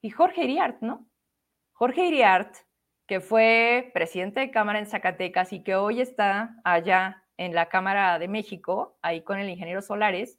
[0.00, 1.06] Y Jorge Iriart, ¿no?
[1.72, 2.56] Jorge Iriart,
[3.06, 8.18] que fue presidente de Cámara en Zacatecas y que hoy está allá en la Cámara
[8.18, 10.38] de México, ahí con el ingeniero Solares.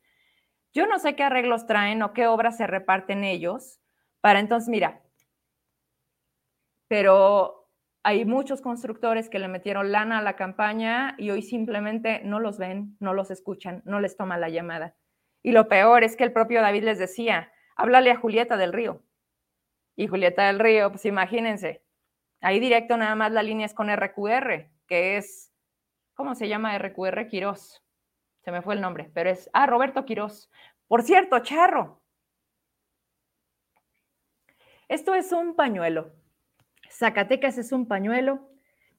[0.73, 3.79] Yo no sé qué arreglos traen o qué obras se reparten ellos
[4.21, 5.01] para entonces, mira,
[6.87, 7.69] pero
[8.03, 12.57] hay muchos constructores que le metieron lana a la campaña y hoy simplemente no los
[12.57, 14.95] ven, no los escuchan, no les toma la llamada.
[15.43, 19.03] Y lo peor es que el propio David les decía, háblale a Julieta del Río.
[19.95, 21.83] Y Julieta del Río, pues imagínense,
[22.41, 25.53] ahí directo nada más la línea es con RQR, que es
[26.15, 27.27] ¿cómo se llama RQR?
[27.27, 27.83] Quirós.
[28.41, 30.49] Se me fue el nombre, pero es, ah, Roberto Quirós.
[30.87, 32.01] Por cierto, Charro.
[34.87, 36.13] Esto es un pañuelo.
[36.89, 38.49] Zacatecas es un pañuelo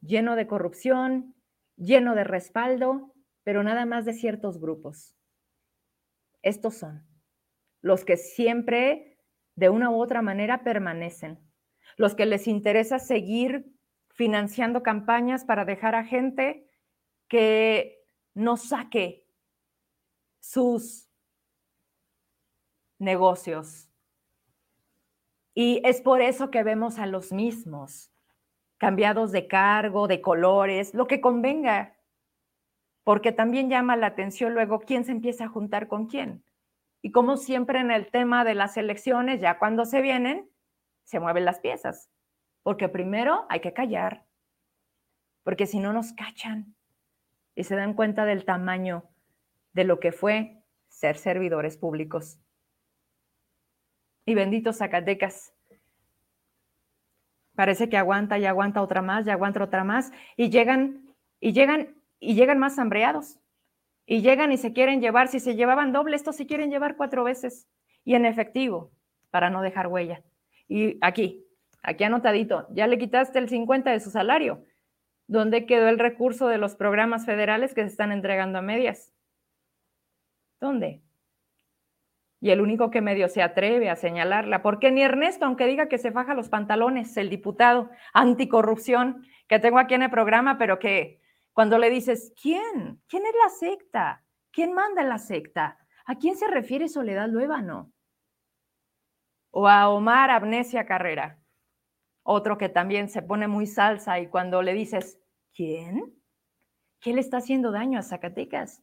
[0.01, 1.35] lleno de corrupción,
[1.77, 5.15] lleno de respaldo, pero nada más de ciertos grupos.
[6.45, 7.07] Estos son
[7.81, 9.19] los que siempre,
[9.57, 11.39] de una u otra manera, permanecen,
[11.97, 13.75] los que les interesa seguir
[14.11, 16.71] financiando campañas para dejar a gente
[17.29, 17.99] que
[18.35, 19.27] no saque
[20.41, 21.11] sus
[22.99, 23.91] negocios.
[25.55, 28.13] Y es por eso que vemos a los mismos,
[28.77, 31.94] cambiados de cargo, de colores, lo que convenga,
[33.05, 36.43] porque también llama la atención luego quién se empieza a juntar con quién.
[37.03, 40.51] Y como siempre en el tema de las elecciones, ya cuando se vienen,
[41.05, 42.11] se mueven las piezas,
[42.63, 44.25] porque primero hay que callar,
[45.43, 46.75] porque si no nos cachan
[47.55, 49.05] y se dan cuenta del tamaño
[49.75, 52.39] de lo que fue ser servidores públicos.
[54.25, 55.53] Y bendito Zacatecas.
[57.55, 61.95] Parece que aguanta y aguanta otra más, y aguanta otra más, y llegan, y llegan,
[62.25, 63.39] y llegan más hambreados.
[64.07, 67.25] Y llegan y se quieren llevar, si se llevaban doble, estos se quieren llevar cuatro
[67.25, 67.69] veces.
[68.05, 68.93] Y en efectivo,
[69.31, 70.23] para no dejar huella.
[70.69, 71.47] Y aquí,
[71.83, 74.65] aquí anotadito, ya le quitaste el 50 de su salario.
[75.27, 79.13] ¿Dónde quedó el recurso de los programas federales que se están entregando a medias?
[80.61, 81.03] ¿Dónde?
[82.41, 85.97] Y el único que medio se atreve a señalarla, porque ni Ernesto, aunque diga que
[85.97, 91.24] se faja los pantalones, el diputado anticorrupción que tengo aquí en el programa, pero que
[91.55, 93.01] cuando le dices, ¿quién?
[93.09, 94.25] ¿Quién es la secta?
[94.51, 95.79] ¿Quién manda la secta?
[96.05, 97.93] ¿A quién se refiere Soledad Luébano?
[99.53, 101.41] O a Omar Amnesia Carrera,
[102.25, 105.21] otro que también se pone muy salsa y cuando le dices,
[105.55, 106.21] ¿quién?
[107.01, 108.83] ¿Qué le está haciendo daño a Zacatecas?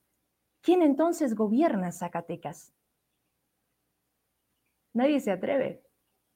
[0.62, 2.73] ¿Quién entonces gobierna Zacatecas?
[4.93, 5.84] Nadie se atreve.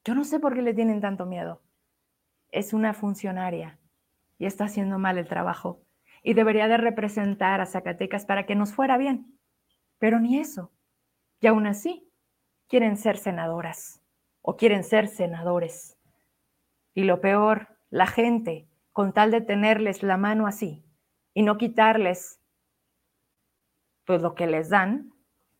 [0.04, 1.62] Yo no sé por qué le tienen tanto miedo.
[2.50, 3.78] Es una funcionaria
[4.38, 5.85] y está haciendo mal el trabajo
[6.26, 9.38] y debería de representar a Zacatecas para que nos fuera bien.
[10.00, 10.72] Pero ni eso.
[11.40, 12.10] Y aún así,
[12.66, 14.02] quieren ser senadoras
[14.42, 15.96] o quieren ser senadores.
[16.94, 20.84] Y lo peor, la gente, con tal de tenerles la mano así
[21.32, 22.40] y no quitarles
[24.04, 25.12] pues lo que les dan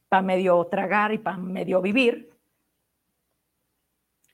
[0.09, 2.37] para medio tragar y para medio vivir,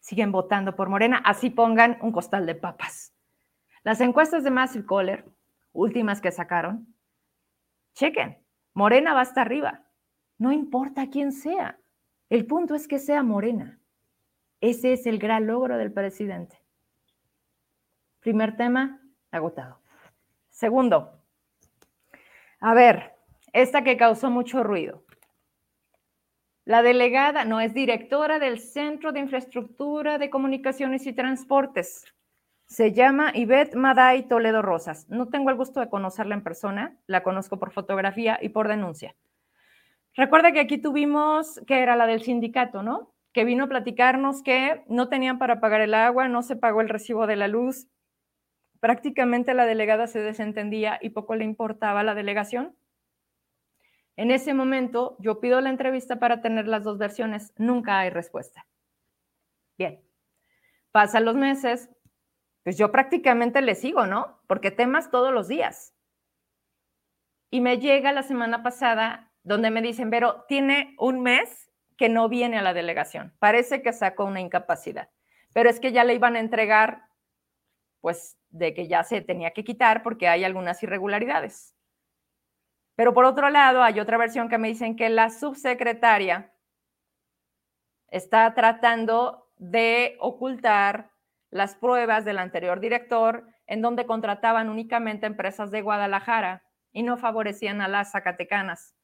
[0.01, 3.15] siguen votando por Morena, así pongan un costal de papas.
[3.85, 5.31] Las encuestas de Massive Caller,
[5.73, 6.95] últimas que sacaron,
[7.95, 8.39] chequen,
[8.75, 9.85] Morena va hasta arriba,
[10.39, 11.79] no importa quién sea,
[12.31, 13.79] el punto es que sea Morena.
[14.61, 16.63] Ese es el gran logro del presidente.
[18.21, 19.81] Primer tema, agotado.
[20.51, 21.21] Segundo,
[22.61, 23.13] a ver,
[23.53, 25.05] esta que causó mucho ruido.
[26.65, 32.05] La delegada no es directora del Centro de Infraestructura de Comunicaciones y Transportes.
[32.73, 35.07] Se llama Ivette Maday Toledo Rosas.
[35.11, 39.15] No tengo el gusto de conocerla en persona, la conozco por fotografía y por denuncia.
[40.15, 43.13] Recuerda que aquí tuvimos, que era la del sindicato, ¿no?
[43.35, 46.89] que vino a platicarnos que no tenían para pagar el agua, no se pagó el
[46.89, 47.89] recibo de la luz.
[48.81, 52.75] Prácticamente la delegada se desentendía y poco le importaba la delegación.
[54.17, 58.67] En ese momento yo pido la entrevista para tener las dos versiones, nunca hay respuesta.
[59.77, 60.01] Bien,
[60.91, 61.91] pasan los meses,
[62.63, 64.41] pues yo prácticamente le sigo, ¿no?
[64.47, 65.95] Porque temas todos los días.
[67.51, 72.29] Y me llega la semana pasada donde me dicen, pero tiene un mes que no
[72.29, 73.35] viene a la delegación.
[73.39, 75.11] Parece que sacó una incapacidad,
[75.53, 77.09] pero es que ya le iban a entregar,
[78.01, 81.75] pues, de que ya se tenía que quitar porque hay algunas irregularidades.
[82.95, 86.53] Pero por otro lado, hay otra versión que me dicen que la subsecretaria
[88.09, 91.12] está tratando de ocultar
[91.53, 97.81] las pruebas del anterior director en donde contrataban únicamente empresas de Guadalajara y no favorecían
[97.83, 98.97] a las zacatecanas.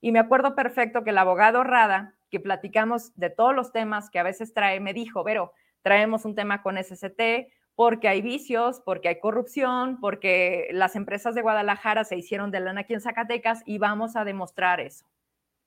[0.00, 4.18] Y me acuerdo perfecto que el abogado Rada que platicamos de todos los temas que
[4.18, 9.08] a veces trae, me dijo, pero traemos un tema con SCT porque hay vicios, porque
[9.08, 13.78] hay corrupción, porque las empresas de Guadalajara se hicieron de lana aquí en Zacatecas y
[13.78, 15.04] vamos a demostrar eso.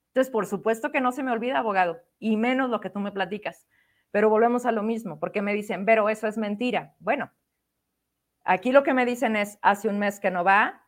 [0.07, 3.11] Entonces, por supuesto que no se me olvida, abogado, y menos lo que tú me
[3.11, 3.67] platicas.
[4.13, 6.93] Pero volvemos a lo mismo, porque me dicen, pero eso es mentira.
[6.99, 7.31] Bueno,
[8.43, 10.85] aquí lo que me dicen es, hace un mes que no va,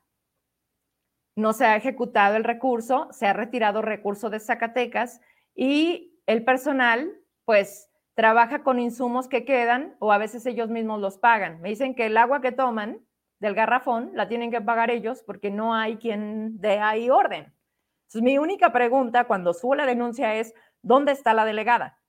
[1.35, 5.21] no se ha ejecutado el recurso, se ha retirado recurso de Zacatecas
[5.55, 11.17] y el personal, pues, trabaja con insumos que quedan o a veces ellos mismos los
[11.17, 11.61] pagan.
[11.61, 13.03] Me dicen que el agua que toman
[13.39, 17.51] del garrafón la tienen que pagar ellos porque no hay quien dé ahí orden.
[18.03, 21.99] Entonces, mi única pregunta cuando subo la denuncia es, ¿dónde está la delegada?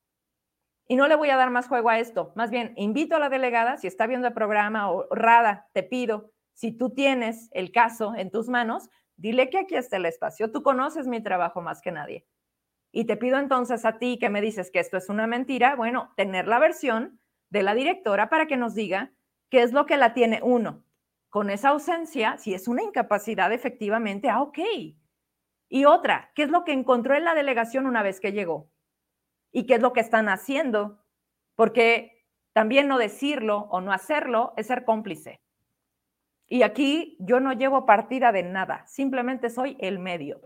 [0.88, 2.32] Y no le voy a dar más juego a esto.
[2.36, 6.30] Más bien, invito a la delegada, si está viendo el programa, o Rada, te pido,
[6.54, 10.52] si tú tienes el caso en tus manos, dile que aquí está el espacio.
[10.52, 12.26] Tú conoces mi trabajo más que nadie.
[12.92, 16.12] Y te pido entonces a ti que me dices que esto es una mentira, bueno,
[16.16, 17.20] tener la versión
[17.50, 19.12] de la directora para que nos diga
[19.50, 20.84] qué es lo que la tiene uno.
[21.28, 24.58] Con esa ausencia, si es una incapacidad efectivamente, ah, ok.
[25.68, 28.70] Y otra, ¿qué es lo que encontró en la delegación una vez que llegó?
[29.56, 31.02] Y qué es lo que están haciendo,
[31.54, 35.40] porque también no decirlo o no hacerlo es ser cómplice.
[36.46, 40.42] Y aquí yo no llevo partida de nada, simplemente soy el medio.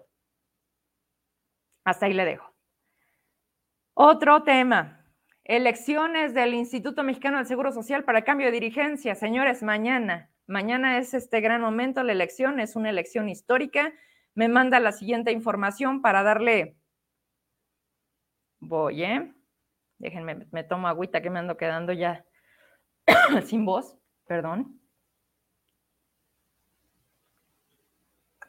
[1.83, 2.55] Hasta ahí le dejo.
[3.95, 5.05] Otro tema,
[5.43, 9.17] elecciones del Instituto Mexicano del Seguro Social para cambio de dirigencia.
[9.17, 13.93] Señores, mañana, mañana es este gran momento, la elección es una elección histórica.
[14.37, 16.80] Me manda la siguiente información para darle
[18.61, 19.35] Voy, ¿eh?
[19.99, 22.25] Déjenme, me tomo agüita que me ando quedando ya
[23.45, 24.81] sin voz, perdón.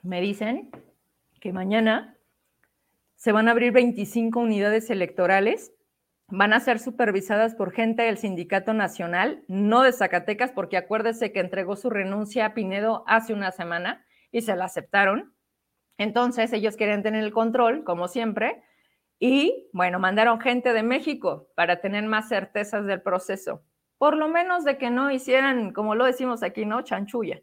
[0.03, 0.71] Me dicen
[1.39, 2.17] que mañana
[3.15, 5.73] se van a abrir 25 unidades electorales,
[6.27, 11.39] van a ser supervisadas por gente del Sindicato Nacional, no de Zacatecas, porque acuérdese que
[11.39, 15.35] entregó su renuncia a Pinedo hace una semana y se la aceptaron.
[15.97, 18.63] Entonces ellos quieren tener el control, como siempre,
[19.23, 23.61] y bueno, mandaron gente de México para tener más certezas del proceso,
[23.99, 26.81] por lo menos de que no hicieran, como lo decimos aquí, ¿no?
[26.81, 27.39] Chanchulla.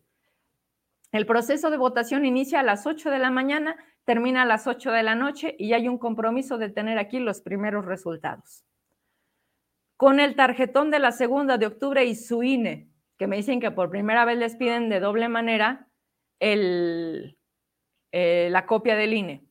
[1.12, 4.90] El proceso de votación inicia a las 8 de la mañana, termina a las 8
[4.90, 8.64] de la noche y hay un compromiso de tener aquí los primeros resultados.
[9.96, 13.70] Con el tarjetón de la segunda de octubre y su INE, que me dicen que
[13.70, 15.86] por primera vez les piden de doble manera
[16.40, 17.28] eh,
[18.12, 19.47] la copia del INE.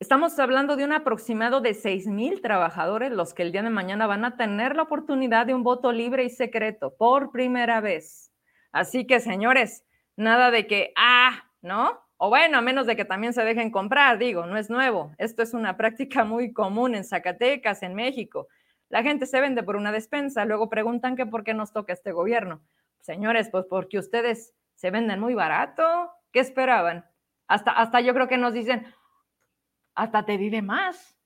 [0.00, 4.06] Estamos hablando de un aproximado de 6 mil trabajadores los que el día de mañana
[4.06, 8.32] van a tener la oportunidad de un voto libre y secreto por primera vez.
[8.72, 9.84] Así que, señores,
[10.16, 12.00] nada de que, ah, ¿no?
[12.16, 15.12] O bueno, a menos de que también se dejen comprar, digo, no es nuevo.
[15.18, 18.48] Esto es una práctica muy común en Zacatecas, en México.
[18.88, 22.12] La gente se vende por una despensa, luego preguntan que por qué nos toca este
[22.12, 22.62] gobierno.
[23.02, 26.10] Señores, pues porque ustedes se venden muy barato.
[26.32, 27.04] ¿Qué esperaban?
[27.48, 28.86] Hasta, hasta yo creo que nos dicen,
[29.94, 31.16] hasta te vive más.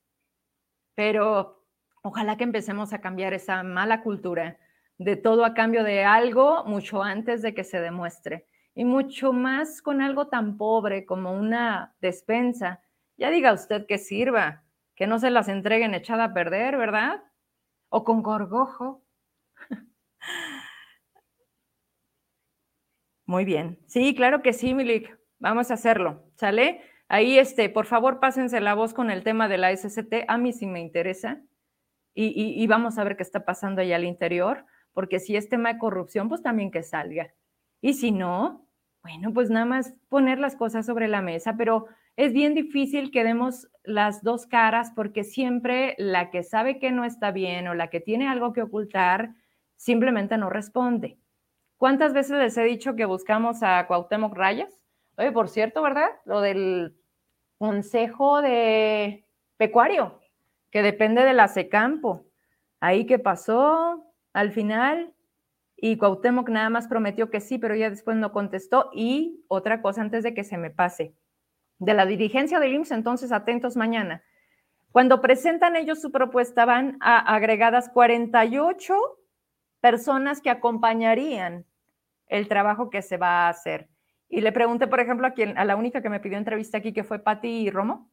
[0.95, 1.65] Pero
[2.03, 4.59] ojalá que empecemos a cambiar esa mala cultura
[4.99, 8.47] de todo a cambio de algo mucho antes de que se demuestre.
[8.75, 12.81] Y mucho más con algo tan pobre como una despensa.
[13.17, 14.65] Ya diga usted que sirva,
[14.97, 17.23] que no se las entreguen echada a perder, ¿verdad?
[17.89, 19.05] O con gorgojo.
[23.27, 23.79] Muy bien.
[23.87, 25.17] Sí, claro que sí, Milik.
[25.39, 26.25] Vamos a hacerlo.
[26.35, 26.83] ¿Sale?
[27.15, 30.25] Ahí, este, por favor, pásense la voz con el tema de la SCT.
[30.27, 31.41] A mí sí me interesa.
[32.13, 35.79] Y, vamos a ver qué está pasando ahí al interior, porque si es tema de
[35.79, 37.33] corrupción, pues también que salga.
[37.81, 38.67] Y si no,
[39.05, 43.23] bueno, pues nada más poner las cosas sobre la mesa, pero es bien difícil que
[43.23, 47.91] demos las dos caras porque siempre la que sabe que no está bien o la
[47.91, 49.37] que tiene algo que ocultar
[49.77, 51.21] simplemente no responde.
[51.77, 54.85] ¿Cuántas veces les he dicho que buscamos a Cuauhtémoc Rayas?
[55.17, 56.09] Oye, por cierto, ¿verdad?
[56.25, 56.97] Lo del
[57.59, 60.21] Consejo de Pecuario,
[60.71, 62.27] que depende de la SECAMPO.
[62.81, 65.15] Ahí qué pasó al final,
[65.77, 68.91] y Cuauhtémoc nada más prometió que sí, pero ya después no contestó.
[68.95, 71.15] Y otra cosa antes de que se me pase,
[71.79, 74.23] de la dirigencia del IMSS, entonces atentos mañana.
[74.93, 78.95] Cuando presentan ellos su propuesta, van a agregadas 48
[79.81, 81.67] personas que acompañarían
[82.29, 83.89] el trabajo que se va a hacer.
[84.35, 86.93] Y le pregunté, por ejemplo, a, quien, a la única que me pidió entrevista aquí,
[86.93, 88.11] que fue Patti Romo,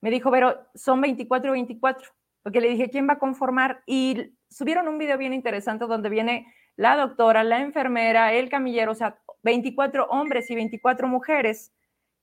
[0.00, 2.08] me dijo, pero son 24 y 24,
[2.42, 3.82] porque le dije, ¿quién va a conformar?
[3.84, 8.94] Y subieron un video bien interesante donde viene la doctora, la enfermera, el camillero, o
[8.94, 11.74] sea, 24 hombres y 24 mujeres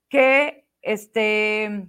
[0.10, 1.88] que, este,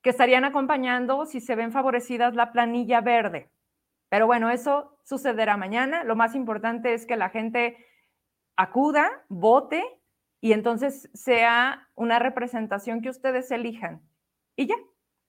[0.00, 3.50] que estarían acompañando si se ven favorecidas la planilla verde.
[4.08, 6.02] Pero bueno, eso sucederá mañana.
[6.02, 7.76] Lo más importante es que la gente
[8.56, 9.97] acuda, vote
[10.40, 14.02] y entonces sea una representación que ustedes elijan
[14.56, 14.76] y ya,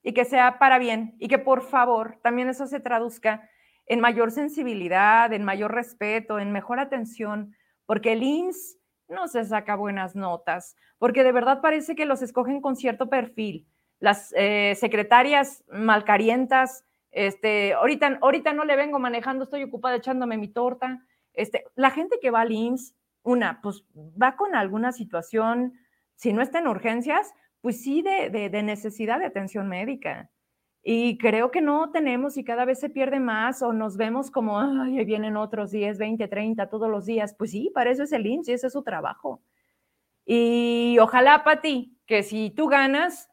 [0.04, 3.50] y que sea para bien y que por favor también eso se traduzca
[3.86, 7.56] en mayor sensibilidad, en mayor respeto, en mejor atención,
[7.88, 12.62] porque el IMSS no se saca buenas notas, porque de verdad parece que los escogen
[12.62, 13.68] con cierto perfil.
[14.00, 20.48] Las eh, secretarias malcarientas, este, ahorita, ahorita no le vengo manejando, estoy ocupada echándome mi
[20.48, 21.04] torta.
[21.34, 22.94] Este, la gente que va al IMSS
[23.24, 25.74] una, pues va con alguna situación,
[26.16, 30.30] si no está en urgencias, pues sí de, necesidad de atención médica.
[30.82, 34.60] Y creo que no tenemos y cada vez se pierde más o nos vemos como,
[34.60, 37.36] ay, vienen otros 10, 20, 30 todos los días.
[37.38, 39.42] Pues sí, para eso es el IMSS y ese es su trabajo.
[40.26, 43.30] Y ojalá, Pati, que si tú ganas,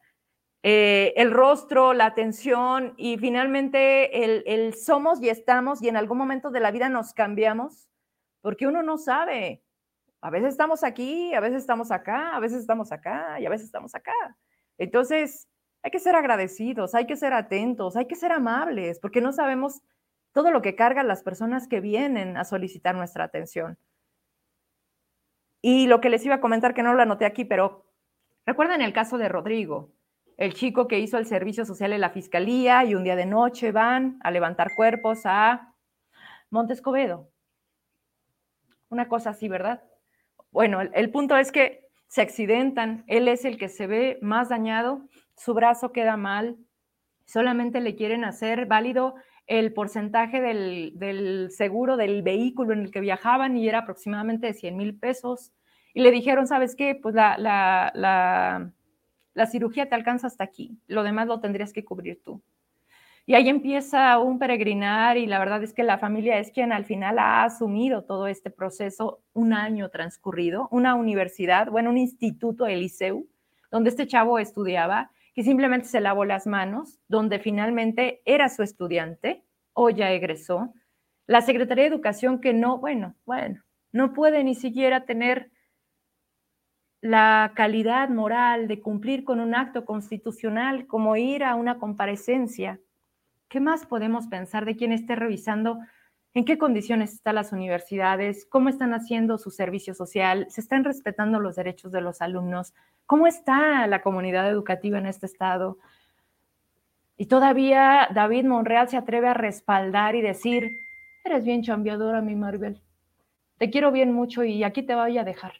[0.63, 6.17] eh, el rostro, la atención y finalmente el, el somos y estamos y en algún
[6.17, 7.87] momento de la vida nos cambiamos,
[8.41, 9.63] porque uno no sabe.
[10.21, 13.65] A veces estamos aquí, a veces estamos acá, a veces estamos acá y a veces
[13.65, 14.13] estamos acá.
[14.77, 15.47] Entonces,
[15.83, 19.81] hay que ser agradecidos, hay que ser atentos, hay que ser amables, porque no sabemos
[20.33, 23.77] todo lo que cargan las personas que vienen a solicitar nuestra atención.
[25.61, 27.85] Y lo que les iba a comentar, que no lo anoté aquí, pero
[28.45, 29.93] recuerden el caso de Rodrigo,
[30.37, 33.71] el chico que hizo el servicio social en la fiscalía y un día de noche
[33.71, 35.73] van a levantar cuerpos a
[36.51, 37.31] Montescobedo.
[38.89, 39.83] Una cosa así, ¿verdad?
[40.51, 45.07] Bueno, el, punto es que se accidentan, él es el que se ve más dañado
[45.37, 46.57] su brazo queda mal,
[47.25, 53.55] solamente le quieren hacer válido el porcentaje del, seguro del vehículo en el que viajaban
[53.55, 55.53] y era aproximadamente de 100 mil pesos.
[55.93, 56.95] Y le dijeron, ¿sabes qué?
[56.95, 58.71] Pues la, la,
[59.33, 62.41] la cirugía te alcanza hasta aquí, lo demás lo tendrías que cubrir tú.
[63.29, 66.85] Y ahí empieza un peregrinar y la verdad es que la familia es quien al
[66.85, 73.27] final ha asumido todo este proceso un año transcurrido, una universidad, bueno, un instituto, Eliseu,
[73.69, 79.43] donde este chavo estudiaba que simplemente se lavó las manos, donde finalmente era su estudiante
[79.73, 80.73] o ya egresó.
[81.25, 83.61] La Secretaría de Educación que no, bueno, bueno,
[83.91, 85.51] no puede ni siquiera tener
[87.01, 92.79] la calidad moral de cumplir con un acto constitucional como ir a una comparecencia.
[93.49, 95.79] ¿Qué más podemos pensar de quien esté revisando
[96.33, 101.39] en qué condiciones están las universidades, cómo están haciendo su servicio social, se están respetando
[101.39, 102.73] los derechos de los alumnos,
[103.05, 105.77] cómo está la comunidad educativa en este estado.
[107.15, 110.69] Y todavía David Monreal se atreve a respaldar y decir,
[111.23, 112.83] eres bien chambeadora, mi Maribel,
[113.57, 115.53] te quiero bien mucho y aquí te voy a dejar.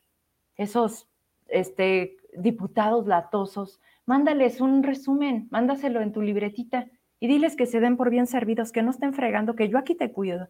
[0.58, 1.08] Esos
[1.48, 6.88] este, diputados latosos, mándales un resumen, mándaselo en tu libretita
[7.20, 9.96] y diles que se den por bien servidos, que no estén fregando, que yo aquí
[9.96, 10.50] te cuido.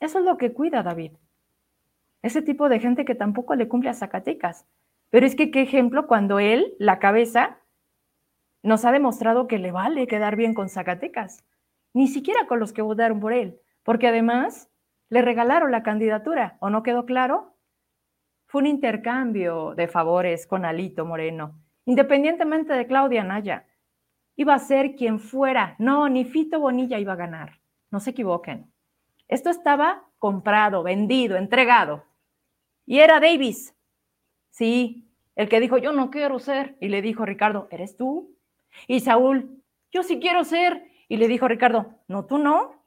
[0.00, 1.12] Eso es lo que cuida David.
[2.22, 4.66] Ese tipo de gente que tampoco le cumple a Zacatecas.
[5.10, 7.58] Pero es que qué ejemplo cuando él, la cabeza,
[8.62, 11.44] nos ha demostrado que le vale quedar bien con Zacatecas.
[11.92, 13.60] Ni siquiera con los que votaron por él.
[13.82, 14.70] Porque además
[15.10, 16.56] le regalaron la candidatura.
[16.60, 17.54] ¿O no quedó claro?
[18.46, 21.60] Fue un intercambio de favores con Alito Moreno.
[21.84, 23.66] Independientemente de Claudia Naya.
[24.36, 25.76] Iba a ser quien fuera.
[25.78, 27.60] No, ni Fito Bonilla iba a ganar.
[27.90, 28.72] No se equivoquen.
[29.28, 32.04] Esto estaba comprado, vendido, entregado.
[32.86, 33.74] Y era Davis.
[34.50, 36.76] Sí, el que dijo, yo no quiero ser.
[36.80, 38.36] Y le dijo Ricardo, ¿eres tú?
[38.86, 39.62] Y Saúl,
[39.92, 40.90] yo sí quiero ser.
[41.08, 42.84] Y le dijo Ricardo, no, tú no.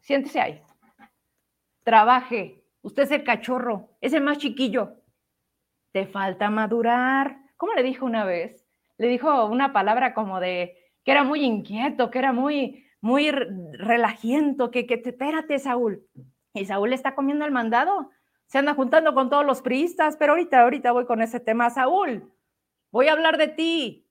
[0.00, 0.62] Siéntese ahí.
[1.82, 2.64] Trabaje.
[2.82, 5.02] Usted es el cachorro, es el más chiquillo.
[5.92, 7.38] Te falta madurar.
[7.56, 8.65] ¿Cómo le dijo una vez?
[8.98, 14.70] Le dijo una palabra como de que era muy inquieto, que era muy, muy relajiento,
[14.70, 16.04] que, que espérate, Saúl.
[16.54, 18.10] Y Saúl está comiendo el mandado,
[18.46, 21.70] se anda juntando con todos los priistas, pero ahorita, ahorita voy con ese tema.
[21.70, 22.32] Saúl,
[22.90, 24.08] voy a hablar de ti.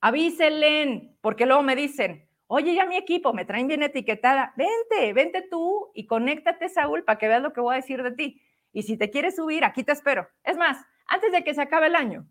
[0.00, 4.52] Avísenle, porque luego me dicen, oye, ya mi equipo me traen bien etiquetada.
[4.56, 8.12] Vente, vente tú y conéctate, Saúl, para que veas lo que voy a decir de
[8.12, 8.42] ti.
[8.72, 10.28] Y si te quieres subir, aquí te espero.
[10.42, 12.26] Es más, antes de que se acabe el año,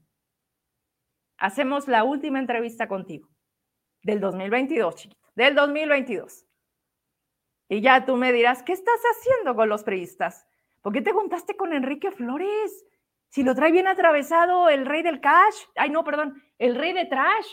[1.38, 3.30] hacemos la última entrevista contigo
[4.02, 6.46] del 2022, chiquito del 2022.
[7.70, 10.46] Y ya tú me dirás, ¿qué estás haciendo con los priistas?
[10.82, 12.86] ¿Por qué te juntaste con Enrique Flores?
[13.30, 17.06] Si lo trae bien atravesado el rey del cash, ay no, perdón, el rey de
[17.06, 17.48] trash,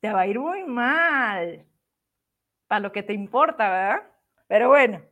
[0.00, 1.66] te va a ir muy mal.
[2.66, 4.10] Para lo que te importa, ¿verdad?
[4.48, 5.02] Pero bueno.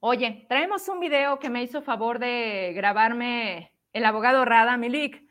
[0.00, 5.23] Oye, traemos un video que me hizo favor de grabarme el abogado Rada Milik.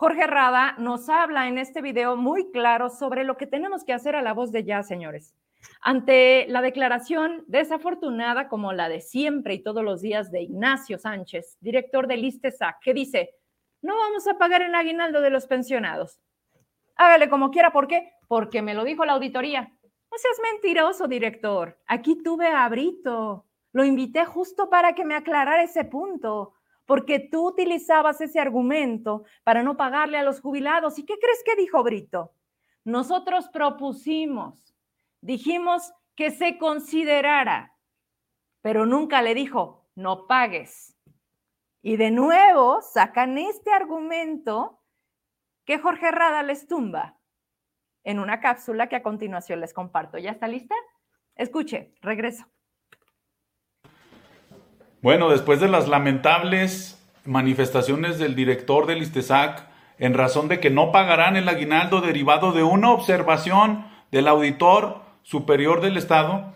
[0.00, 4.14] Jorge Rada nos habla en este video muy claro sobre lo que tenemos que hacer
[4.14, 5.34] a la voz de ya, señores.
[5.80, 11.56] Ante la declaración desafortunada como la de siempre y todos los días de Ignacio Sánchez,
[11.60, 13.34] director del ISTESAC, que dice,
[13.82, 16.20] no vamos a pagar el aguinaldo de los pensionados.
[16.94, 18.12] Hágale como quiera, ¿por qué?
[18.28, 19.62] Porque me lo dijo la auditoría.
[19.62, 21.76] No seas mentiroso, director.
[21.88, 23.46] Aquí tuve a Brito.
[23.72, 26.54] Lo invité justo para que me aclarara ese punto
[26.88, 30.98] porque tú utilizabas ese argumento para no pagarle a los jubilados.
[30.98, 32.32] ¿Y qué crees que dijo Brito?
[32.82, 34.74] Nosotros propusimos,
[35.20, 37.76] dijimos que se considerara,
[38.62, 40.96] pero nunca le dijo, no pagues.
[41.82, 44.80] Y de nuevo sacan este argumento
[45.66, 47.18] que Jorge Rada les tumba.
[48.02, 50.16] en una cápsula que a continuación les comparto.
[50.16, 50.74] ¿Ya está lista?
[51.34, 52.46] Escuche, regreso.
[55.00, 59.68] Bueno, después de las lamentables manifestaciones del director del ISTESAC
[59.98, 65.80] en razón de que no pagarán el aguinaldo derivado de una observación del auditor superior
[65.80, 66.52] del Estado,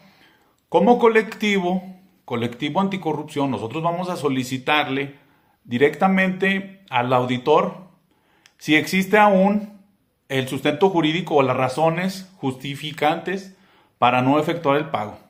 [0.68, 1.84] como colectivo,
[2.24, 5.14] colectivo anticorrupción, nosotros vamos a solicitarle
[5.62, 7.76] directamente al auditor
[8.58, 9.80] si existe aún
[10.28, 13.56] el sustento jurídico o las razones justificantes
[13.98, 15.21] para no efectuar el pago.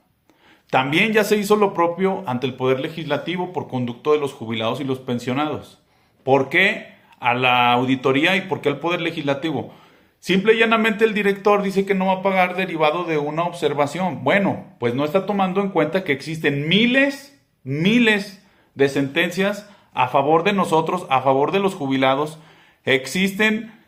[0.72, 4.80] También ya se hizo lo propio ante el Poder Legislativo por conducto de los jubilados
[4.80, 5.82] y los pensionados.
[6.24, 9.74] ¿Por qué a la auditoría y por qué al Poder Legislativo?
[10.18, 14.24] Simple y llanamente el director dice que no va a pagar derivado de una observación.
[14.24, 18.42] Bueno, pues no está tomando en cuenta que existen miles, miles
[18.74, 22.38] de sentencias a favor de nosotros, a favor de los jubilados.
[22.86, 23.78] Existen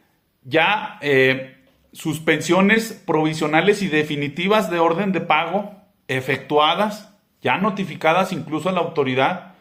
[0.43, 1.57] ya eh,
[1.95, 9.55] suspensiones provisionales y definitivas de orden de pago efectuadas, ya notificadas incluso a la autoridad.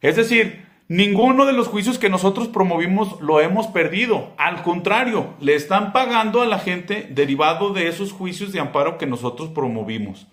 [0.00, 4.32] Es decir, Ninguno de los juicios que nosotros promovimos lo hemos perdido.
[4.36, 9.06] Al contrario, le están pagando a la gente derivado de esos juicios de amparo que
[9.06, 10.28] nosotros promovimos.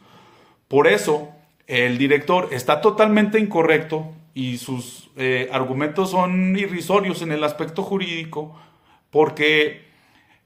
[0.67, 1.29] Por eso,
[1.65, 8.55] el director está totalmente incorrecto y sus eh, argumentos son irrisorios en el aspecto jurídico,
[9.09, 9.85] porque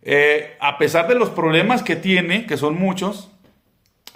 [0.04, 3.30] eh, a pesar de los problemas que tiene, que son muchos,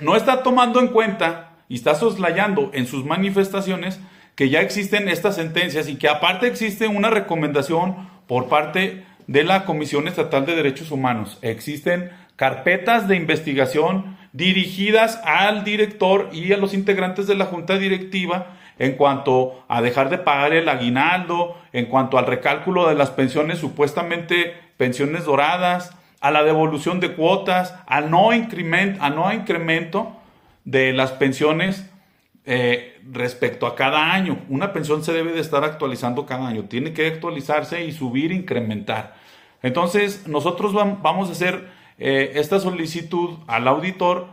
[0.02, 4.00] no está tomando en cuenta y está soslayando en sus manifestaciones
[4.36, 9.66] que ya existen estas sentencias y que aparte existe una recomendación por parte de la
[9.66, 11.38] Comisión Estatal de Derechos Humanos.
[11.42, 18.58] Existen carpetas de investigación dirigidas al director y a los integrantes de la junta directiva
[18.80, 23.60] en cuanto a dejar de pagar el aguinaldo, en cuanto al recálculo de las pensiones,
[23.60, 30.16] supuestamente pensiones doradas, a la devolución de cuotas, a no, incremento, a no incremento
[30.64, 31.90] de las pensiones
[32.46, 34.40] eh, respecto a cada año.
[34.48, 39.16] Una pensión se debe de estar actualizando cada año, tiene que actualizarse y subir, incrementar.
[39.64, 41.68] Entonces, nosotros vamos a hacer
[41.98, 44.28] eh, esta solicitud al auditor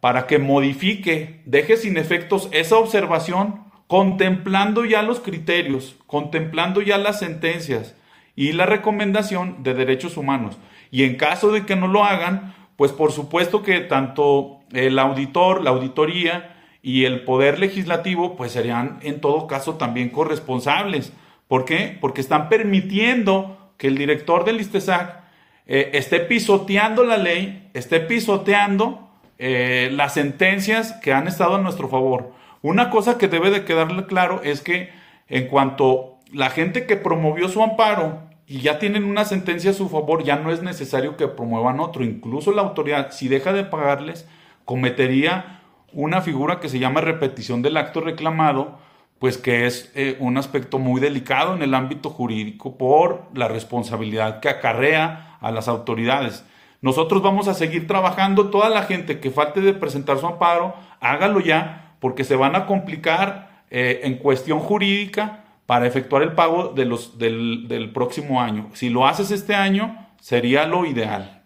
[0.00, 7.18] para que modifique, deje sin efectos esa observación, contemplando ya los criterios, contemplando ya las
[7.18, 7.94] sentencias
[8.34, 10.58] y la recomendación de derechos humanos.
[10.90, 15.62] Y en caso de que no lo hagan, pues por supuesto que tanto el auditor,
[15.62, 16.56] la auditoría,
[16.86, 21.12] y el poder legislativo pues serían en todo caso también corresponsables.
[21.48, 21.98] ¿Por qué?
[22.00, 25.20] Porque están permitiendo que el director del ISTESAC
[25.66, 31.88] eh, esté pisoteando la ley, esté pisoteando eh, las sentencias que han estado a nuestro
[31.88, 32.32] favor.
[32.62, 34.90] Una cosa que debe de quedarle claro es que
[35.28, 39.88] en cuanto la gente que promovió su amparo y ya tienen una sentencia a su
[39.88, 42.04] favor, ya no es necesario que promuevan otro.
[42.04, 44.28] Incluso la autoridad, si deja de pagarles,
[44.64, 48.78] cometería una figura que se llama repetición del acto reclamado,
[49.18, 54.40] pues que es eh, un aspecto muy delicado en el ámbito jurídico por la responsabilidad
[54.40, 56.44] que acarrea a las autoridades.
[56.82, 61.40] Nosotros vamos a seguir trabajando, toda la gente que falte de presentar su amparo, hágalo
[61.40, 66.84] ya, porque se van a complicar eh, en cuestión jurídica para efectuar el pago de
[66.84, 68.70] los, del, del próximo año.
[68.72, 71.44] Si lo haces este año, sería lo ideal.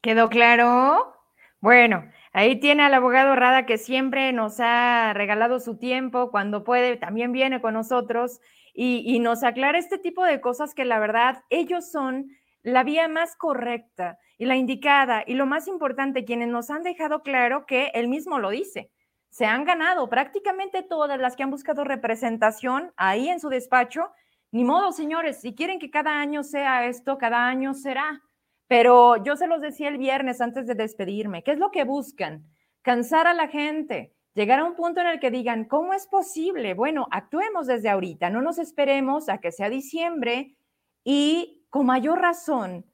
[0.00, 1.14] ¿Quedó claro?
[1.60, 6.96] Bueno, ahí tiene al abogado Rada que siempre nos ha regalado su tiempo, cuando puede,
[6.96, 8.40] también viene con nosotros
[8.72, 12.28] y, nos aclara este tipo de cosas que la verdad ellos son
[12.62, 17.22] la vía más correcta y la indicada y lo más importante, quienes nos han dejado
[17.22, 18.90] claro que él mismo lo dice.
[19.36, 24.08] Se han ganado prácticamente todas las que han buscado representación ahí en su despacho.
[24.50, 28.22] Ni modo, señores, si quieren que cada año sea esto, cada año será.
[28.66, 32.46] Pero yo se los decía el viernes antes de despedirme, ¿qué es lo que buscan?
[32.80, 36.72] Cansar a la gente, llegar a un punto en el que digan, ¿cómo es posible?
[36.72, 40.56] Bueno, actuemos desde ahorita, no nos esperemos a que sea diciembre
[41.04, 42.86] y con mayor razón,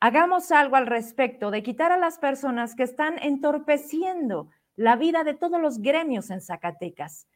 [0.00, 5.34] hagamos algo al respecto de quitar a las personas que están entorpeciendo la vida de
[5.34, 7.26] todos los gremios en Zacatecas.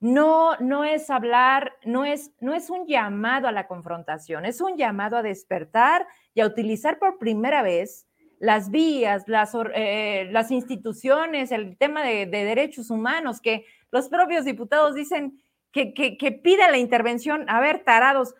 [0.00, 4.76] No, no es hablar, no es, no es un llamado a la confrontación, es un
[4.76, 8.08] llamado a despertar y a utilizar por primera vez
[8.40, 14.96] las vías, las, eh, las instituciones, el tema de, derechos humanos, que los propios diputados
[14.96, 15.40] dicen
[15.70, 17.48] que, que, pida la intervención.
[17.48, 18.34] A ver, tarados,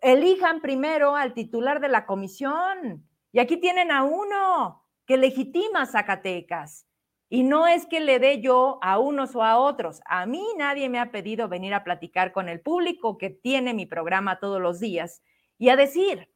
[0.00, 3.08] elijan primero al titular de la comisión.
[3.32, 6.86] Y aquí tienen a uno que legitima Zacatecas.
[7.28, 10.00] Y no es que le dé yo a unos o a otros.
[10.06, 13.86] A mí nadie me ha pedido venir a platicar con el público que tiene mi
[13.86, 15.22] programa todos los días
[15.58, 16.28] y a decir,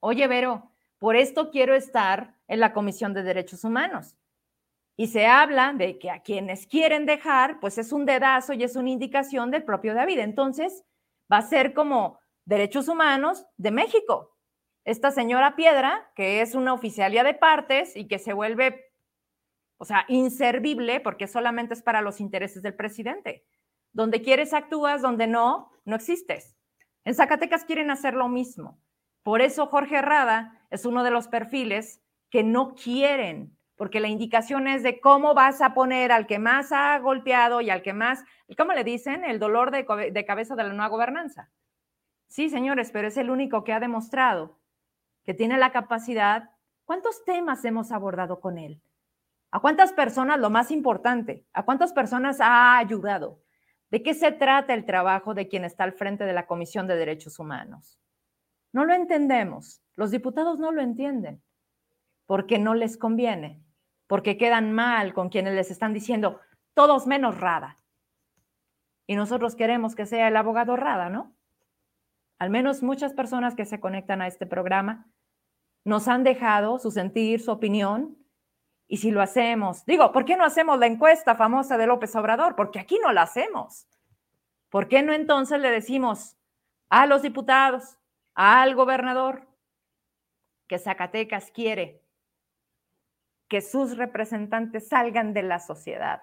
[0.00, 4.16] oye, Vero, por esto quiero estar en la Comisión de Derechos Humanos.
[4.96, 8.76] Y se habla de que a quienes quieren dejar, pues es un dedazo y es
[8.76, 10.18] una indicación del propio David.
[10.18, 10.84] Entonces,
[11.32, 14.36] va a ser como Derechos Humanos de México.
[14.84, 18.91] Esta señora Piedra, que es una oficialía de partes y que se vuelve,
[19.82, 23.44] o sea, inservible porque solamente es para los intereses del presidente.
[23.92, 26.56] Donde quieres actúas, donde no, no existes.
[27.02, 28.78] En Zacatecas quieren hacer lo mismo.
[29.24, 34.68] Por eso Jorge Herrada es uno de los perfiles que no quieren porque la indicación
[34.68, 38.22] es de cómo vas a poner al que más ha golpeado y al que más,
[38.56, 39.24] ¿cómo le dicen?
[39.24, 41.50] El dolor de, cabeza de la nueva gobernanza.
[42.28, 44.60] Sí, señores, pero es el único que ha demostrado
[45.24, 46.50] que tiene la capacidad.
[46.84, 48.80] ¿Cuántos temas hemos abordado con él?
[49.52, 53.40] ¿A cuántas personas, lo más importante, a cuántas personas ha ayudado?
[53.90, 56.96] ¿De qué se trata el trabajo de quien está al frente de la Comisión de
[56.96, 58.00] Derechos Humanos?
[58.72, 59.80] No lo entendemos.
[59.94, 61.40] Los diputados no lo entienden
[62.26, 63.62] porque no les conviene
[64.12, 66.38] porque quedan mal con quienes les están diciendo
[66.74, 67.78] todos menos Rada.
[69.06, 71.34] Y nosotros queremos que sea el abogado Rada, ¿no?
[72.38, 75.10] Al menos muchas personas que se conectan a este programa
[75.86, 78.18] nos han dejado su sentir, su opinión.
[78.88, 82.56] Y si lo hacemos, digo, ¿por qué no hacemos la encuesta famosa de López Obrador?
[82.56, 83.86] Porque aquí no la hacemos.
[84.68, 86.36] ¿Por qué no entonces le decimos
[86.88, 87.98] a los diputados,
[88.34, 89.46] al gobernador,
[90.66, 92.02] que Zacatecas quiere
[93.52, 96.22] que sus representantes salgan de la sociedad,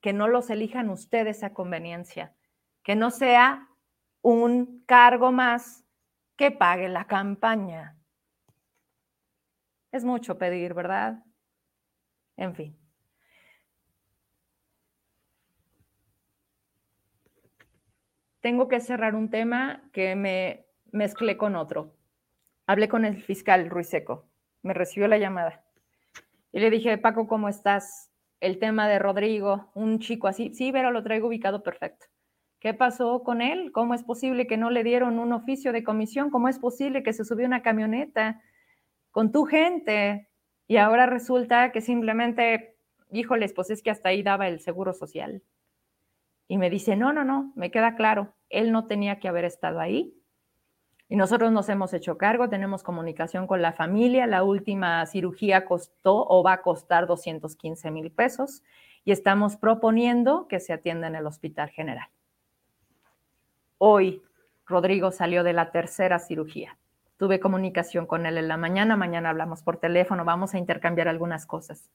[0.00, 2.34] que no los elijan ustedes a conveniencia,
[2.82, 3.68] que no sea
[4.22, 5.84] un cargo más
[6.36, 7.98] que pague la campaña.
[9.92, 11.22] Es mucho pedir, ¿verdad?
[12.40, 12.74] En fin.
[18.40, 21.94] Tengo que cerrar un tema que me mezclé con otro.
[22.66, 24.26] Hablé con el fiscal Ruiseco.
[24.62, 25.62] Me recibió la llamada.
[26.50, 28.10] Y le dije, Paco, ¿cómo estás?
[28.40, 32.06] El tema de Rodrigo, un chico así, sí, pero lo traigo ubicado perfecto.
[32.58, 33.70] ¿Qué pasó con él?
[33.70, 36.30] ¿Cómo es posible que no le dieron un oficio de comisión?
[36.30, 38.40] ¿Cómo es posible que se subió una camioneta
[39.10, 40.29] con tu gente
[40.70, 42.76] y ahora resulta que simplemente,
[43.10, 45.42] híjoles, pues es que hasta ahí daba el seguro social?
[46.46, 49.80] Y me dice, no, no, no, me queda claro, él no tenía que haber estado
[49.80, 50.14] ahí,
[51.08, 54.28] y nosotros nos hemos hecho cargo, tenemos comunicación con la familia.
[54.28, 58.62] La última cirugía costó o va a costar 215 mil pesos
[59.04, 62.06] y estamos proponiendo que se atienda en el Hospital General.
[63.78, 64.22] Hoy
[64.66, 66.78] Rodrigo salió de la tercera cirugía.
[67.20, 71.44] Tuve comunicación con él en la mañana, mañana hablamos por teléfono, vamos a intercambiar algunas
[71.44, 71.90] cosas,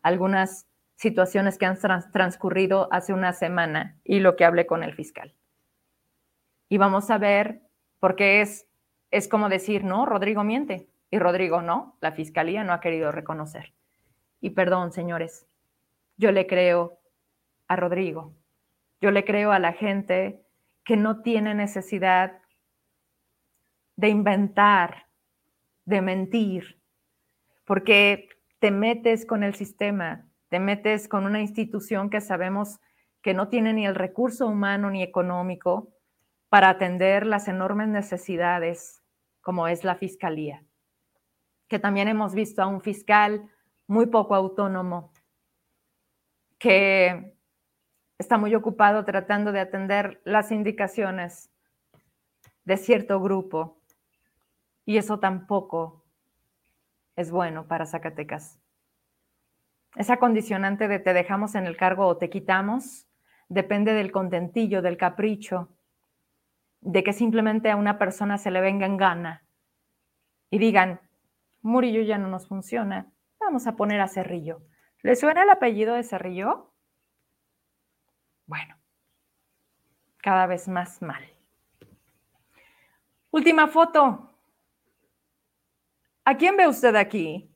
[0.00, 1.78] algunas situaciones que han
[2.10, 5.34] transcurrido hace una semana y lo que hablé con el fiscal.
[6.70, 7.60] Y vamos a ver
[8.00, 8.66] porque es,
[9.10, 10.88] es como decir, no, Rodrigo miente.
[11.10, 13.74] Y Rodrigo no, la fiscalía no ha querido reconocer.
[14.40, 15.46] Y perdón, señores,
[16.16, 16.98] yo le creo
[17.68, 18.32] a Rodrigo,
[19.02, 20.40] yo le creo a la gente
[20.84, 22.38] que no tiene necesidad
[23.96, 25.06] de inventar,
[25.84, 26.80] de mentir,
[27.64, 28.28] porque
[28.58, 32.80] te metes con el sistema, te metes con una institución que sabemos
[33.22, 35.92] que no tiene ni el recurso humano ni económico
[36.48, 39.02] para atender las enormes necesidades
[39.40, 40.64] como es la fiscalía,
[41.68, 43.50] que también hemos visto a un fiscal
[43.86, 45.12] muy poco autónomo,
[46.58, 47.34] que
[48.18, 51.50] está muy ocupado tratando de atender las indicaciones
[52.64, 53.80] de cierto grupo,
[54.84, 56.04] y eso tampoco
[57.16, 58.60] es bueno para Zacatecas.
[59.96, 63.06] Esa condicionante de te dejamos en el cargo o te quitamos
[63.48, 65.68] depende del contentillo, del capricho,
[66.80, 69.44] de que simplemente a una persona se le venga en gana
[70.50, 71.00] y digan,
[71.62, 74.62] Murillo ya no nos funciona, vamos a poner a Cerrillo.
[75.02, 76.72] ¿Le suena el apellido de Cerrillo?
[78.46, 78.76] Bueno,
[80.18, 81.24] cada vez más mal.
[83.30, 84.33] Última foto.
[86.24, 87.50] ¿A quién ve usted aquí?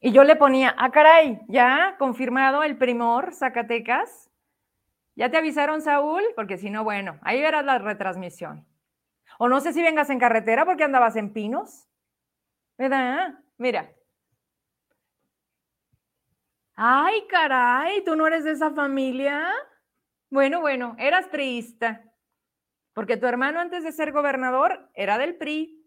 [0.00, 4.30] Y yo le ponía, ah, caray, ya confirmado el primor Zacatecas.
[5.14, 6.22] ¿Ya te avisaron, Saúl?
[6.34, 8.66] Porque si no, bueno, ahí verás la retransmisión.
[9.38, 11.88] O no sé si vengas en carretera porque andabas en pinos.
[12.76, 13.38] ¿Verdad?
[13.56, 13.90] Mira.
[16.74, 19.48] Ay, caray, ¿tú no eres de esa familia?
[20.28, 22.02] Bueno, bueno, eras priista.
[22.92, 25.85] Porque tu hermano antes de ser gobernador era del PRI.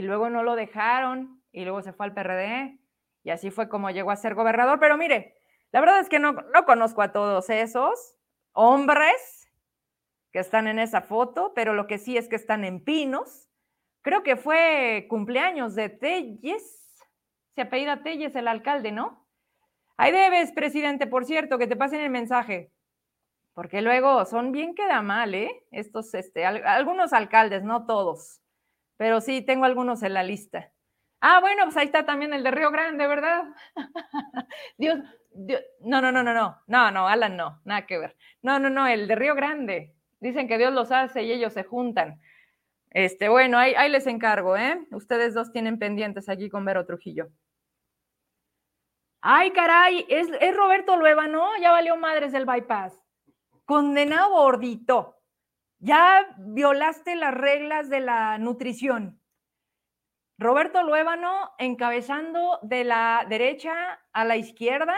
[0.00, 1.42] Y luego no lo dejaron.
[1.52, 2.80] Y luego se fue al PRD.
[3.22, 4.80] Y así fue como llegó a ser gobernador.
[4.80, 5.34] Pero mire,
[5.72, 8.16] la verdad es que no, no conozco a todos esos
[8.52, 9.46] hombres
[10.32, 13.50] que están en esa foto, pero lo que sí es que están en pinos,
[14.00, 17.04] creo que fue cumpleaños de Telles,
[17.54, 19.28] se apellida Telles el alcalde, ¿no?
[19.98, 22.72] Ahí debes, presidente, por cierto, que te pasen el mensaje,
[23.52, 25.66] porque luego son bien queda mal, ¿eh?
[25.72, 28.40] Estos, este, algunos alcaldes, no todos,
[29.00, 30.70] pero sí tengo algunos en la lista.
[31.22, 33.44] Ah, bueno, pues ahí está también el de Río Grande, ¿verdad?
[34.76, 34.98] Dios,
[35.30, 38.14] Dios, no, no, no, no, no, no, no, Alan no, nada que ver.
[38.42, 39.94] No, no, no, el de Río Grande.
[40.20, 42.20] Dicen que Dios los hace y ellos se juntan.
[42.90, 44.86] Este, bueno, ahí, les encargo, ¿eh?
[44.90, 47.28] Ustedes dos tienen pendientes aquí con Vero Trujillo.
[49.22, 51.56] Ay, caray, es, es Roberto Lueva, ¿no?
[51.56, 53.00] Ya valió madres el bypass.
[53.64, 55.19] Condenado gordito.
[55.80, 59.18] Ya violaste las reglas de la nutrición.
[60.38, 64.94] Roberto Luébano encabezando de la derecha a la izquierda.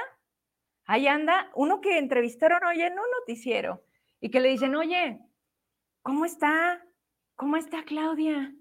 [0.85, 3.85] Ahí anda, uno que entrevistaron hoy en un noticiero
[4.21, 5.21] y que le dicen, oye,
[6.03, 6.85] ¿cómo está?
[7.37, 8.53] ¿Cómo está Claudia?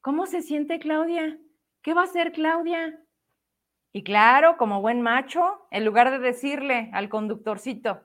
[0.00, 1.38] ¿Cómo se siente Claudia?
[1.82, 3.00] ¿Qué va a hacer Claudia?
[3.92, 8.04] Y claro, como buen macho, en lugar de decirle al conductorcito,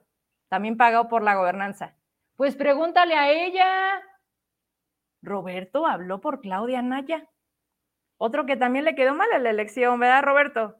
[0.50, 1.99] también pagado por la gobernanza,
[2.40, 4.02] pues pregúntale a ella.
[5.22, 7.30] Roberto habló por Claudia Naya.
[8.16, 10.78] Otro que también le quedó mal en la elección, ¿verdad, Roberto?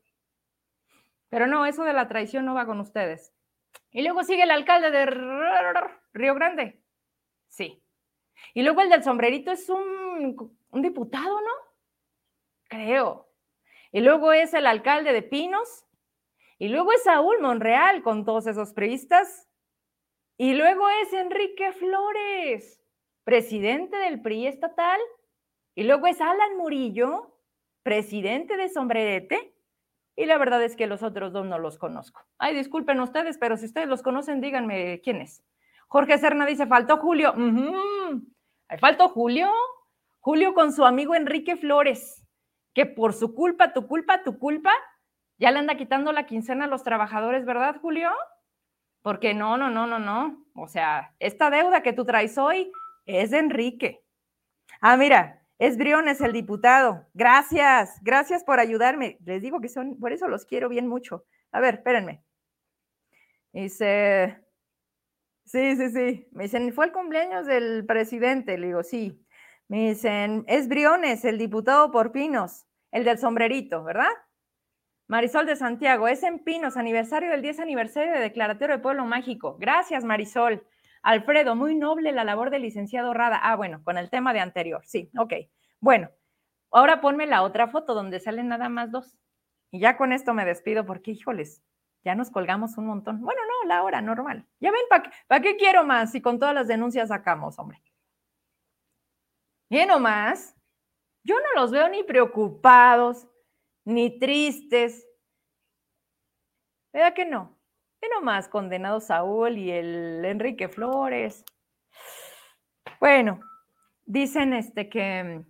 [1.28, 3.34] Pero no, eso de la traición no va con ustedes.
[3.92, 5.06] Y luego sigue el alcalde de
[6.14, 6.82] Río Grande.
[7.50, 7.84] Sí.
[8.54, 11.52] Y luego el del sombrerito es un, un diputado, ¿no?
[12.70, 13.34] Creo.
[13.92, 15.86] Y luego es el alcalde de Pinos.
[16.58, 19.49] Y luego es Saúl Monreal con todos esos priistas.
[20.42, 22.82] Y luego es Enrique Flores,
[23.26, 24.98] presidente del PRI estatal.
[25.76, 27.36] Y luego es Alan Murillo,
[27.84, 29.54] presidente de Sombrerete.
[30.16, 32.22] Y la verdad es que los otros dos no los conozco.
[32.38, 35.44] Ay, disculpen ustedes, pero si ustedes los conocen, díganme quién es.
[35.90, 37.34] Jorge Serna dice, faltó Julio.
[38.80, 39.52] Faltó Julio.
[40.22, 42.26] Julio con su amigo Enrique Flores,
[42.74, 44.72] que por su culpa, tu culpa, tu culpa,
[45.38, 48.10] ya le anda quitando la quincena a los trabajadores, ¿verdad, Julio?
[49.02, 50.46] Porque no, no, no, no, no.
[50.56, 52.72] O sea, esta deuda que tú traes hoy
[53.06, 54.04] es de Enrique.
[54.82, 57.06] Ah, mira, es Briones el diputado.
[57.14, 59.18] Gracias, gracias por ayudarme.
[59.26, 61.26] Les digo que son, por eso los quiero bien mucho.
[61.52, 62.24] A ver, espérenme.
[63.52, 64.44] Dice,
[65.46, 66.28] sí, sí, sí.
[66.32, 68.58] Me dicen, fue el cumpleaños del presidente.
[68.58, 69.26] Le digo, sí.
[69.68, 74.10] Me dicen, es Briones, el diputado por Pinos, el del sombrerito, ¿verdad?
[75.10, 79.58] Marisol de Santiago, es en Pinos, aniversario del 10 aniversario de Declaratorio de Pueblo Mágico.
[79.58, 80.64] Gracias, Marisol.
[81.02, 83.40] Alfredo, muy noble la labor del licenciado Rada.
[83.42, 84.84] Ah, bueno, con el tema de anterior.
[84.86, 85.34] Sí, ok.
[85.80, 86.12] Bueno,
[86.70, 89.18] ahora ponme la otra foto donde salen nada más dos.
[89.72, 91.64] Y ya con esto me despido porque, híjoles,
[92.04, 93.20] ya nos colgamos un montón.
[93.22, 94.46] Bueno, no, la hora normal.
[94.60, 94.82] Ya ven,
[95.28, 97.82] ¿para qué, quiero más si con todas las denuncias sacamos, hombre?
[99.72, 100.56] Bien o más,
[101.24, 103.28] yo no los veo ni preocupados,
[103.86, 105.08] ni tristes.
[106.94, 107.58] ¿Verdad que no?
[108.02, 111.44] ¿Qué nomás condenado Saúl y el Enrique Flores?
[113.00, 113.40] Bueno,
[114.06, 115.44] dicen este que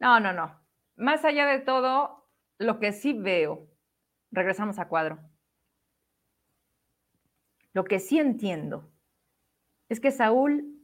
[0.00, 0.60] no, no, no.
[0.96, 2.28] Más allá de todo,
[2.58, 3.68] lo que sí veo,
[4.30, 5.18] regresamos a cuadro.
[7.72, 8.90] Lo que sí entiendo
[9.88, 10.80] es que Saúl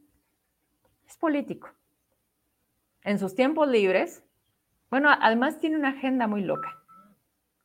[1.05, 1.69] es político.
[3.01, 4.24] En sus tiempos libres,
[4.95, 6.81] bueno, además tiene una agenda muy loca.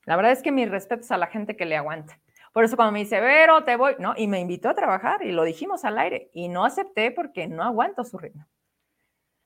[0.04, 2.18] La verdad es que mis respetos a la gente que le aguanta.
[2.52, 4.14] Por eso cuando me dice, Vero, te voy, ¿no?
[4.16, 7.62] Y me invitó a trabajar y lo dijimos al aire y no acepté porque no
[7.62, 8.48] aguanto su ritmo.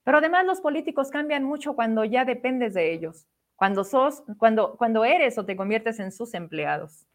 [0.03, 5.05] Pero además los políticos cambian mucho cuando ya dependes de ellos, cuando sos, cuando, cuando
[5.05, 7.07] eres o te conviertes en sus empleados.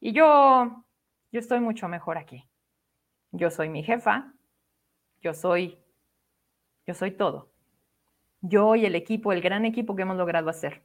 [0.00, 0.86] Y yo,
[1.32, 2.48] yo estoy mucho mejor aquí.
[3.30, 4.32] Yo soy mi jefa,
[5.20, 5.78] yo soy,
[6.86, 7.50] yo soy todo.
[8.48, 10.82] Yo y el equipo, el gran equipo que hemos logrado hacer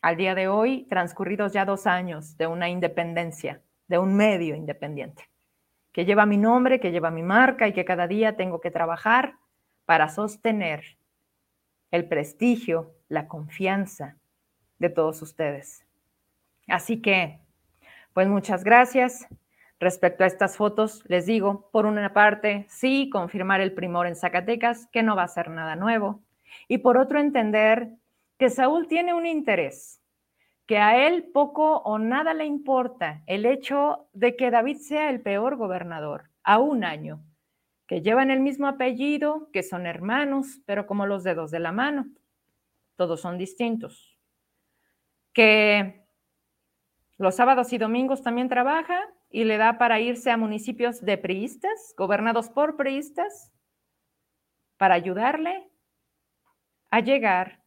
[0.00, 5.28] al día de hoy, transcurridos ya dos años de una independencia, de un medio independiente,
[5.92, 9.36] que lleva mi nombre, que lleva mi marca y que cada día tengo que trabajar
[9.86, 10.98] para sostener
[11.90, 14.16] el prestigio, la confianza
[14.78, 15.84] de todos ustedes.
[16.68, 17.40] Así que,
[18.12, 19.26] pues muchas gracias.
[19.80, 24.86] Respecto a estas fotos, les digo, por una parte, sí, confirmar el primor en Zacatecas,
[24.88, 26.20] que no va a ser nada nuevo.
[26.68, 27.90] Y por otro, entender
[28.38, 30.00] que Saúl tiene un interés,
[30.66, 35.20] que a él poco o nada le importa el hecho de que David sea el
[35.20, 37.22] peor gobernador a un año,
[37.86, 42.06] que llevan el mismo apellido, que son hermanos, pero como los dedos de la mano,
[42.96, 44.18] todos son distintos,
[45.32, 46.04] que
[47.16, 51.94] los sábados y domingos también trabaja y le da para irse a municipios de priistas,
[51.96, 53.52] gobernados por priistas,
[54.76, 55.68] para ayudarle
[56.90, 57.62] a llegar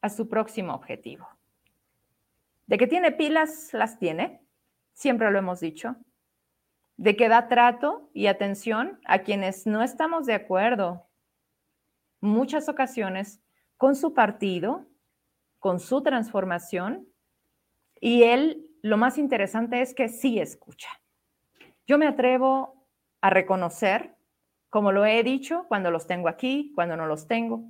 [0.00, 1.28] a su próximo objetivo.
[2.66, 4.40] De que tiene pilas, las tiene,
[4.92, 5.96] siempre lo hemos dicho.
[6.96, 11.06] De que da trato y atención a quienes no estamos de acuerdo,
[12.20, 13.40] muchas ocasiones,
[13.76, 14.86] con su partido,
[15.58, 17.08] con su transformación.
[18.00, 20.88] Y él, lo más interesante es que sí escucha.
[21.86, 22.86] Yo me atrevo
[23.20, 24.14] a reconocer,
[24.70, 27.64] como lo he dicho, cuando los tengo aquí, cuando no los tengo,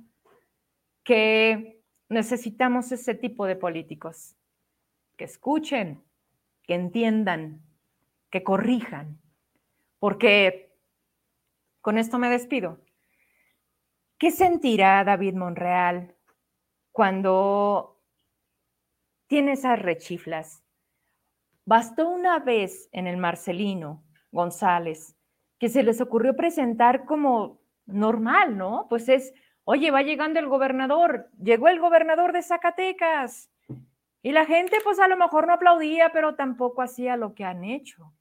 [1.05, 4.35] que necesitamos ese tipo de políticos,
[5.15, 6.03] que escuchen,
[6.63, 7.61] que entiendan,
[8.29, 9.21] que corrijan,
[9.99, 10.75] porque
[11.79, 12.81] con esto me despido.
[14.17, 16.15] ¿Qué sentirá David Monreal
[16.91, 18.01] cuando
[19.27, 20.63] tiene esas rechiflas?
[21.65, 25.15] Bastó una vez en el Marcelino González
[25.59, 28.87] que se les ocurrió presentar como normal, ¿no?
[28.89, 29.33] Pues es,
[29.65, 33.51] oye, va llegando el gobernador, llegó el gobernador de Zacatecas.
[34.21, 37.63] Y la gente pues a lo mejor no aplaudía, pero tampoco hacía lo que han
[37.63, 38.13] hecho.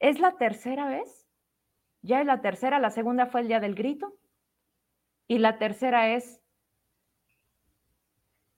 [0.00, 1.28] ¿Es la tercera vez?
[2.02, 4.16] Ya es la tercera, la segunda fue el día del grito.
[5.26, 6.40] Y la tercera es...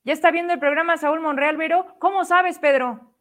[0.05, 1.97] ¿Ya está viendo el programa Saúl Monreal, Vero?
[1.99, 3.15] ¿Cómo sabes, Pedro?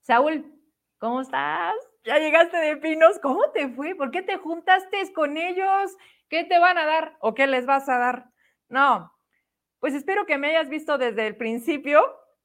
[0.00, 0.52] Saúl,
[0.98, 1.74] ¿cómo estás?
[2.04, 3.94] Ya llegaste de Pinos, ¿cómo te fue?
[3.94, 5.96] ¿Por qué te juntaste con ellos?
[6.30, 8.30] ¿Qué te van a dar o qué les vas a dar?
[8.68, 9.12] No,
[9.80, 12.02] pues espero que me hayas visto desde el principio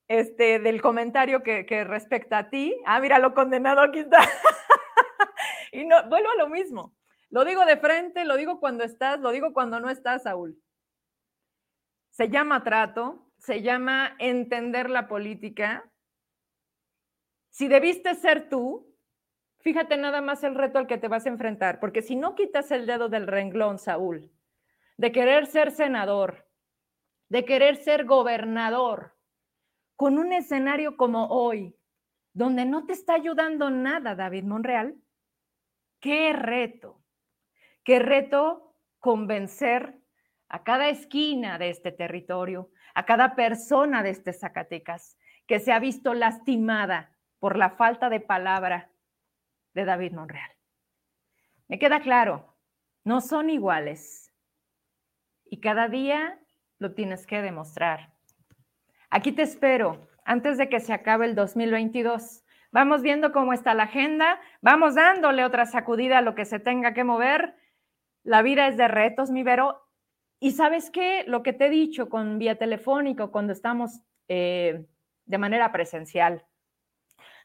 [0.07, 2.75] este, del comentario que, respecta a ti.
[2.85, 4.17] Ah, mira, lo condenado aquí está.
[5.71, 6.95] y no, vuelvo a lo mismo.
[7.29, 10.59] Lo digo de frente, lo digo cuando estás, lo digo cuando no estás, Saúl.
[12.09, 15.91] Se llama trato, se llama entender la política.
[17.51, 18.94] Si debiste ser tú,
[19.65, 22.69] fíjate nada más el reto al que te vas a enfrentar, porque si no quitas
[22.69, 24.31] el dedo del renglón, Saúl,
[24.95, 26.47] de querer ser senador,
[27.29, 29.17] de querer ser gobernador,
[29.95, 31.75] con un escenario como hoy,
[32.31, 34.95] donde no te está ayudando nada David Monreal,
[35.99, 37.01] qué reto.
[37.83, 39.99] Qué reto convencer
[40.47, 45.79] a cada esquina de este territorio, a cada persona de este Zacatecas que se ha
[45.79, 48.91] visto lastimada por la falta de palabra
[49.75, 50.49] de David Monreal.
[51.67, 52.55] Me queda claro,
[53.03, 54.33] no son iguales
[55.45, 56.39] y cada día
[56.79, 58.15] lo tienes que demostrar.
[59.11, 62.43] Aquí te espero antes de que se acabe el 2022.
[62.71, 66.95] Vamos viendo cómo está la agenda, vamos dándole otra sacudida a lo que se tenga
[66.95, 67.55] que mover
[68.25, 69.87] la vida es de retos, mi Vero.
[70.39, 74.85] Y sabes qué, lo que te he dicho con vía telefónica, cuando estamos eh,
[75.25, 76.43] de manera presencial,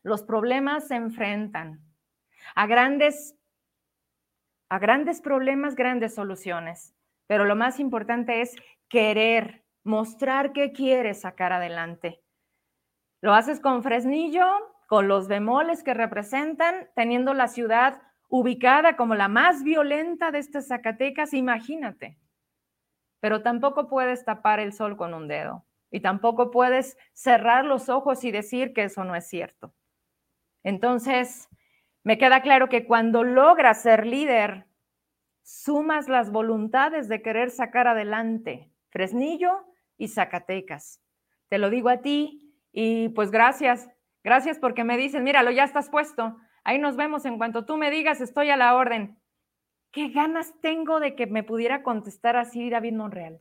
[0.03, 1.81] los problemas se enfrentan
[2.55, 3.37] a grandes,
[4.69, 6.95] a grandes problemas, grandes soluciones.
[7.27, 8.57] Pero lo más importante es
[8.89, 12.23] querer, mostrar qué quieres sacar adelante.
[13.21, 14.47] Lo haces con Fresnillo,
[14.89, 20.69] con los bemoles que representan, teniendo la ciudad ubicada como la más violenta de estas
[20.69, 22.19] Zacatecas, imagínate.
[23.21, 28.25] Pero tampoco puedes tapar el sol con un dedo y tampoco puedes cerrar los ojos
[28.25, 29.75] y decir que eso no es cierto.
[30.63, 31.49] Entonces,
[32.03, 34.67] me queda claro que cuando logras ser líder,
[35.43, 41.01] sumas las voluntades de querer sacar adelante Fresnillo y Zacatecas.
[41.49, 43.89] Te lo digo a ti y pues gracias,
[44.23, 46.37] gracias porque me dicen, míralo, ya estás puesto.
[46.65, 49.19] Ahí nos vemos en cuanto tú me digas, estoy a la orden.
[49.93, 53.41] ¿Qué ganas tengo de que me pudiera contestar así David Monreal?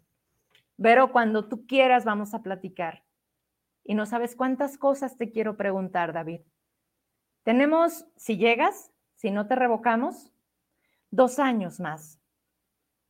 [0.82, 3.04] Pero cuando tú quieras vamos a platicar.
[3.84, 6.42] Y no sabes cuántas cosas te quiero preguntar, David.
[7.44, 10.32] Tenemos, si llegas, si no te revocamos,
[11.12, 12.20] dos años más,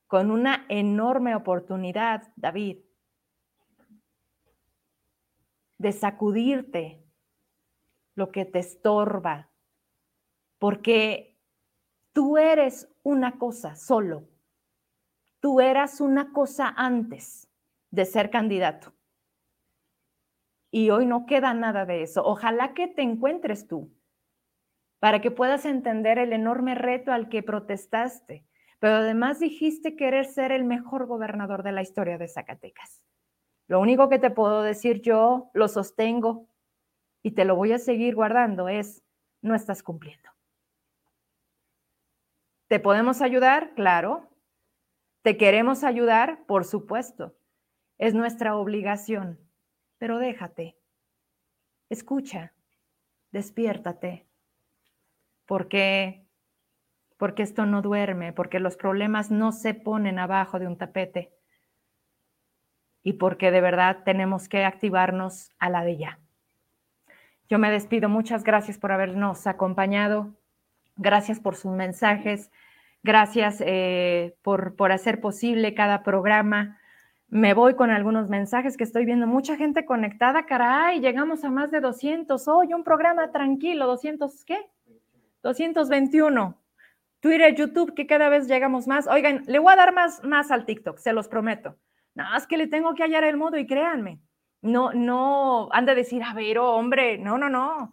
[0.07, 2.79] con una enorme oportunidad, David,
[5.77, 7.03] de sacudirte
[8.15, 9.49] lo que te estorba,
[10.57, 11.37] porque
[12.11, 14.27] tú eres una cosa solo.
[15.39, 17.47] Tú eras una cosa antes
[17.91, 18.93] de ser candidato.
[20.69, 22.23] Y hoy no queda nada de eso.
[22.25, 23.89] Ojalá que te encuentres tú
[24.99, 28.45] para que puedas entender el enorme reto al que protestaste,
[28.79, 33.03] pero además dijiste querer ser el mejor gobernador de la historia de Zacatecas.
[33.67, 36.47] Lo único que te puedo decir yo, lo sostengo
[37.21, 39.03] y te lo voy a seguir guardando, es,
[39.41, 40.29] no estás cumpliendo.
[42.67, 43.73] ¿Te podemos ayudar?
[43.73, 44.29] Claro.
[45.23, 46.45] ¿Te queremos ayudar?
[46.45, 47.35] Por supuesto.
[47.97, 49.39] Es nuestra obligación.
[49.97, 50.77] Pero déjate.
[51.89, 52.53] Escucha.
[53.31, 54.28] Despiértate.
[55.49, 56.27] Porque
[57.17, 61.33] porque esto no duerme, porque los problemas no se ponen abajo de un tapete
[63.03, 66.19] y porque de verdad tenemos que activarnos a la de ya.
[67.49, 68.09] Yo me despido.
[68.09, 70.35] Muchas gracias por habernos acompañado.
[70.95, 72.51] Gracias por sus mensajes.
[73.01, 76.79] Gracias eh, por, por hacer posible cada programa.
[77.27, 79.25] Me voy con algunos mensajes que estoy viendo.
[79.25, 80.99] Mucha gente conectada, caray.
[80.99, 82.47] Llegamos a más de 200.
[82.47, 83.91] Hoy un programa tranquilo.
[83.91, 84.57] ¿200 qué?
[85.43, 86.59] 221.
[87.19, 89.07] Twitter, YouTube, que cada vez llegamos más.
[89.07, 91.77] Oigan, le voy a dar más, más al TikTok, se los prometo.
[92.15, 94.19] Nada más que le tengo que hallar el modo y créanme,
[94.61, 97.91] no, no anda a decir, a ver, oh, hombre, no, no, no.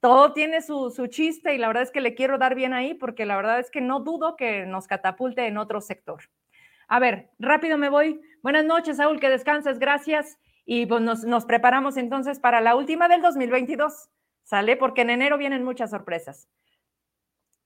[0.00, 2.94] Todo tiene su, su chiste y la verdad es que le quiero dar bien ahí
[2.94, 6.22] porque la verdad es que no dudo que nos catapulte en otro sector.
[6.86, 8.20] A ver, rápido me voy.
[8.42, 10.38] Buenas noches, Saúl, que descanses, gracias.
[10.64, 14.08] Y pues nos, nos preparamos entonces para la última del 2022,
[14.44, 14.76] ¿sale?
[14.76, 16.48] Porque en enero vienen muchas sorpresas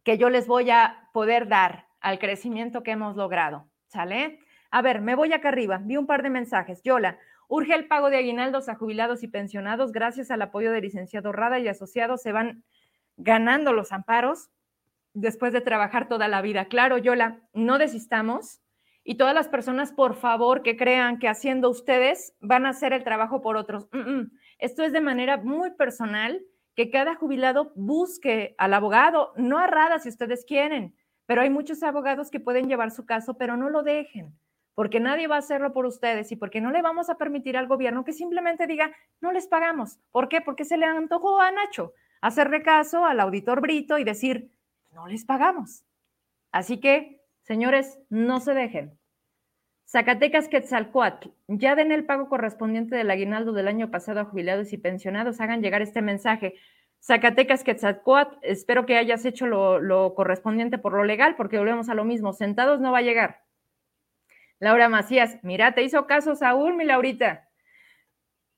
[0.03, 4.41] que yo les voy a poder dar al crecimiento que hemos logrado, ¿sale?
[4.71, 5.81] A ver, me voy acá arriba.
[5.83, 6.83] Vi un par de mensajes.
[6.83, 9.93] Yola, urge el pago de aguinaldos a jubilados y pensionados.
[9.93, 12.65] Gracias al apoyo del licenciado Rada y asociados se van
[13.17, 14.51] ganando los amparos
[15.13, 16.65] después de trabajar toda la vida.
[16.65, 18.61] Claro, Yola, no desistamos.
[19.05, 23.03] Y todas las personas, por favor, que crean que haciendo ustedes van a hacer el
[23.05, 23.89] trabajo por otros.
[24.59, 26.41] Esto es de manera muy personal,
[26.75, 30.95] que cada jubilado busque al abogado, no a Rada si ustedes quieren,
[31.27, 34.35] pero hay muchos abogados que pueden llevar su caso, pero no lo dejen
[34.75, 37.67] porque nadie va a hacerlo por ustedes y porque no le vamos a permitir al
[37.67, 39.99] gobierno que simplemente diga, no les pagamos.
[40.11, 40.41] ¿Por qué?
[40.41, 44.51] Porque se le antojó a Nacho hacerle caso al auditor Brito y decir,
[44.93, 45.85] no les pagamos.
[46.53, 48.99] Así que, señores, no se dejen.
[49.93, 54.79] Zacatecas Quetzalcoatl, ya den el pago correspondiente del aguinaldo del año pasado a jubilados y
[54.79, 56.55] pensionados, hagan llegar este mensaje.
[57.03, 61.95] Zacatecas Quetzalcoatl, espero que hayas hecho lo, lo correspondiente por lo legal, porque volvemos a
[61.95, 63.43] lo mismo, sentados no va a llegar.
[64.61, 67.51] Laura Macías, mira, te hizo caso Saúl, mi Laurita.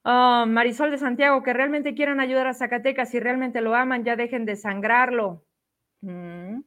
[0.04, 4.14] Ah, Marisol de Santiago, que realmente quieran ayudar a Zacatecas, si realmente lo aman, ya
[4.14, 5.44] dejen de sangrarlo.
[6.00, 6.60] Mm.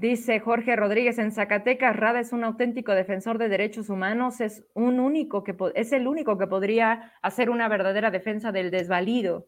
[0.00, 4.98] Dice Jorge Rodríguez, en Zacatecas, Rada es un auténtico defensor de derechos humanos, es, un
[4.98, 9.46] único que, es el único que podría hacer una verdadera defensa del desvalido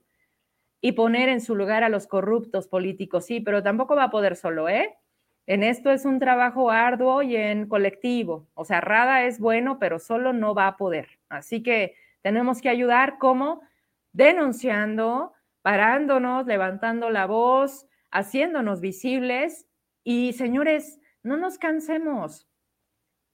[0.83, 3.25] y poner en su lugar a los corruptos políticos.
[3.25, 4.95] Sí, pero tampoco va a poder solo, ¿eh?
[5.47, 8.47] En esto es un trabajo arduo y en colectivo.
[8.53, 11.19] O sea, Rada es bueno, pero solo no va a poder.
[11.31, 13.63] Así que tenemos que ayudar como
[14.13, 15.33] denunciando,
[15.63, 19.67] parándonos, levantando la voz, haciéndonos visibles.
[20.05, 22.49] Y señores, no nos cansemos.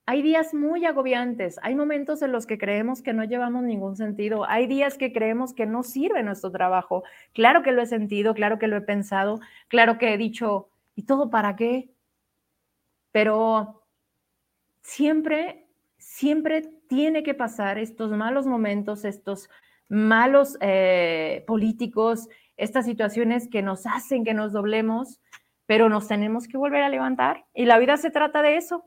[0.07, 4.49] Hay días muy agobiantes, hay momentos en los que creemos que no llevamos ningún sentido,
[4.49, 7.05] hay días que creemos que no sirve nuestro trabajo.
[7.35, 9.39] Claro que lo he sentido, claro que lo he pensado,
[9.69, 11.91] claro que he dicho, ¿y todo para qué?
[13.13, 13.83] pero
[14.83, 15.67] siempre,
[15.97, 19.49] siempre tiene que pasar estos malos momentos, estos
[19.89, 25.21] malos eh, políticos, estas situaciones que nos hacen que nos doblemos,
[25.69, 27.45] pero nos tenemos que volver a levantar.
[27.53, 28.87] Y la vida se trata de eso,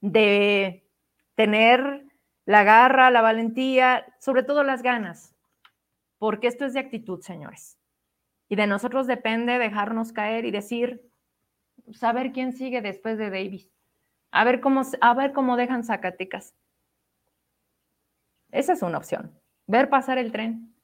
[0.00, 0.88] de
[1.34, 2.06] tener
[2.44, 5.34] la garra, la valentía, sobre todo las ganas,
[6.18, 7.80] porque esto es de actitud, señores.
[8.48, 11.10] Y de nosotros depende dejarnos caer y decir,
[11.92, 13.68] saber quién sigue después de Davis.
[14.30, 16.54] A ver cómo, a ver cómo dejan Zacatecas.
[18.52, 19.36] Esa es una opción.
[19.66, 20.76] Ver pasar el tren.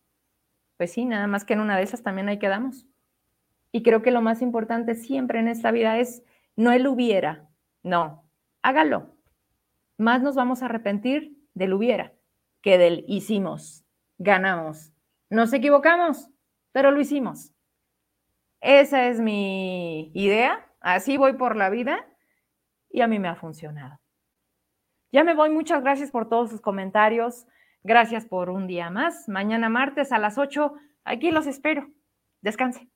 [0.76, 2.88] Pues sí, nada más que en una de esas también ahí quedamos.
[3.72, 6.22] Y creo que lo más importante siempre en esta vida es
[6.56, 7.48] no el hubiera,
[7.82, 8.24] no,
[8.62, 9.14] hágalo.
[9.96, 12.12] Más nos vamos a arrepentir del hubiera
[12.62, 13.84] que del hicimos,
[14.18, 14.92] ganamos.
[15.30, 16.30] Nos equivocamos,
[16.72, 17.52] pero lo hicimos.
[18.60, 22.06] Esa es mi idea Así voy por la vida
[22.90, 24.00] y a mí me ha funcionado.
[25.10, 27.46] Ya me voy, muchas gracias por todos sus comentarios.
[27.82, 29.28] Gracias por un día más.
[29.28, 31.88] Mañana martes a las 8, aquí los espero.
[32.42, 32.88] Descanse.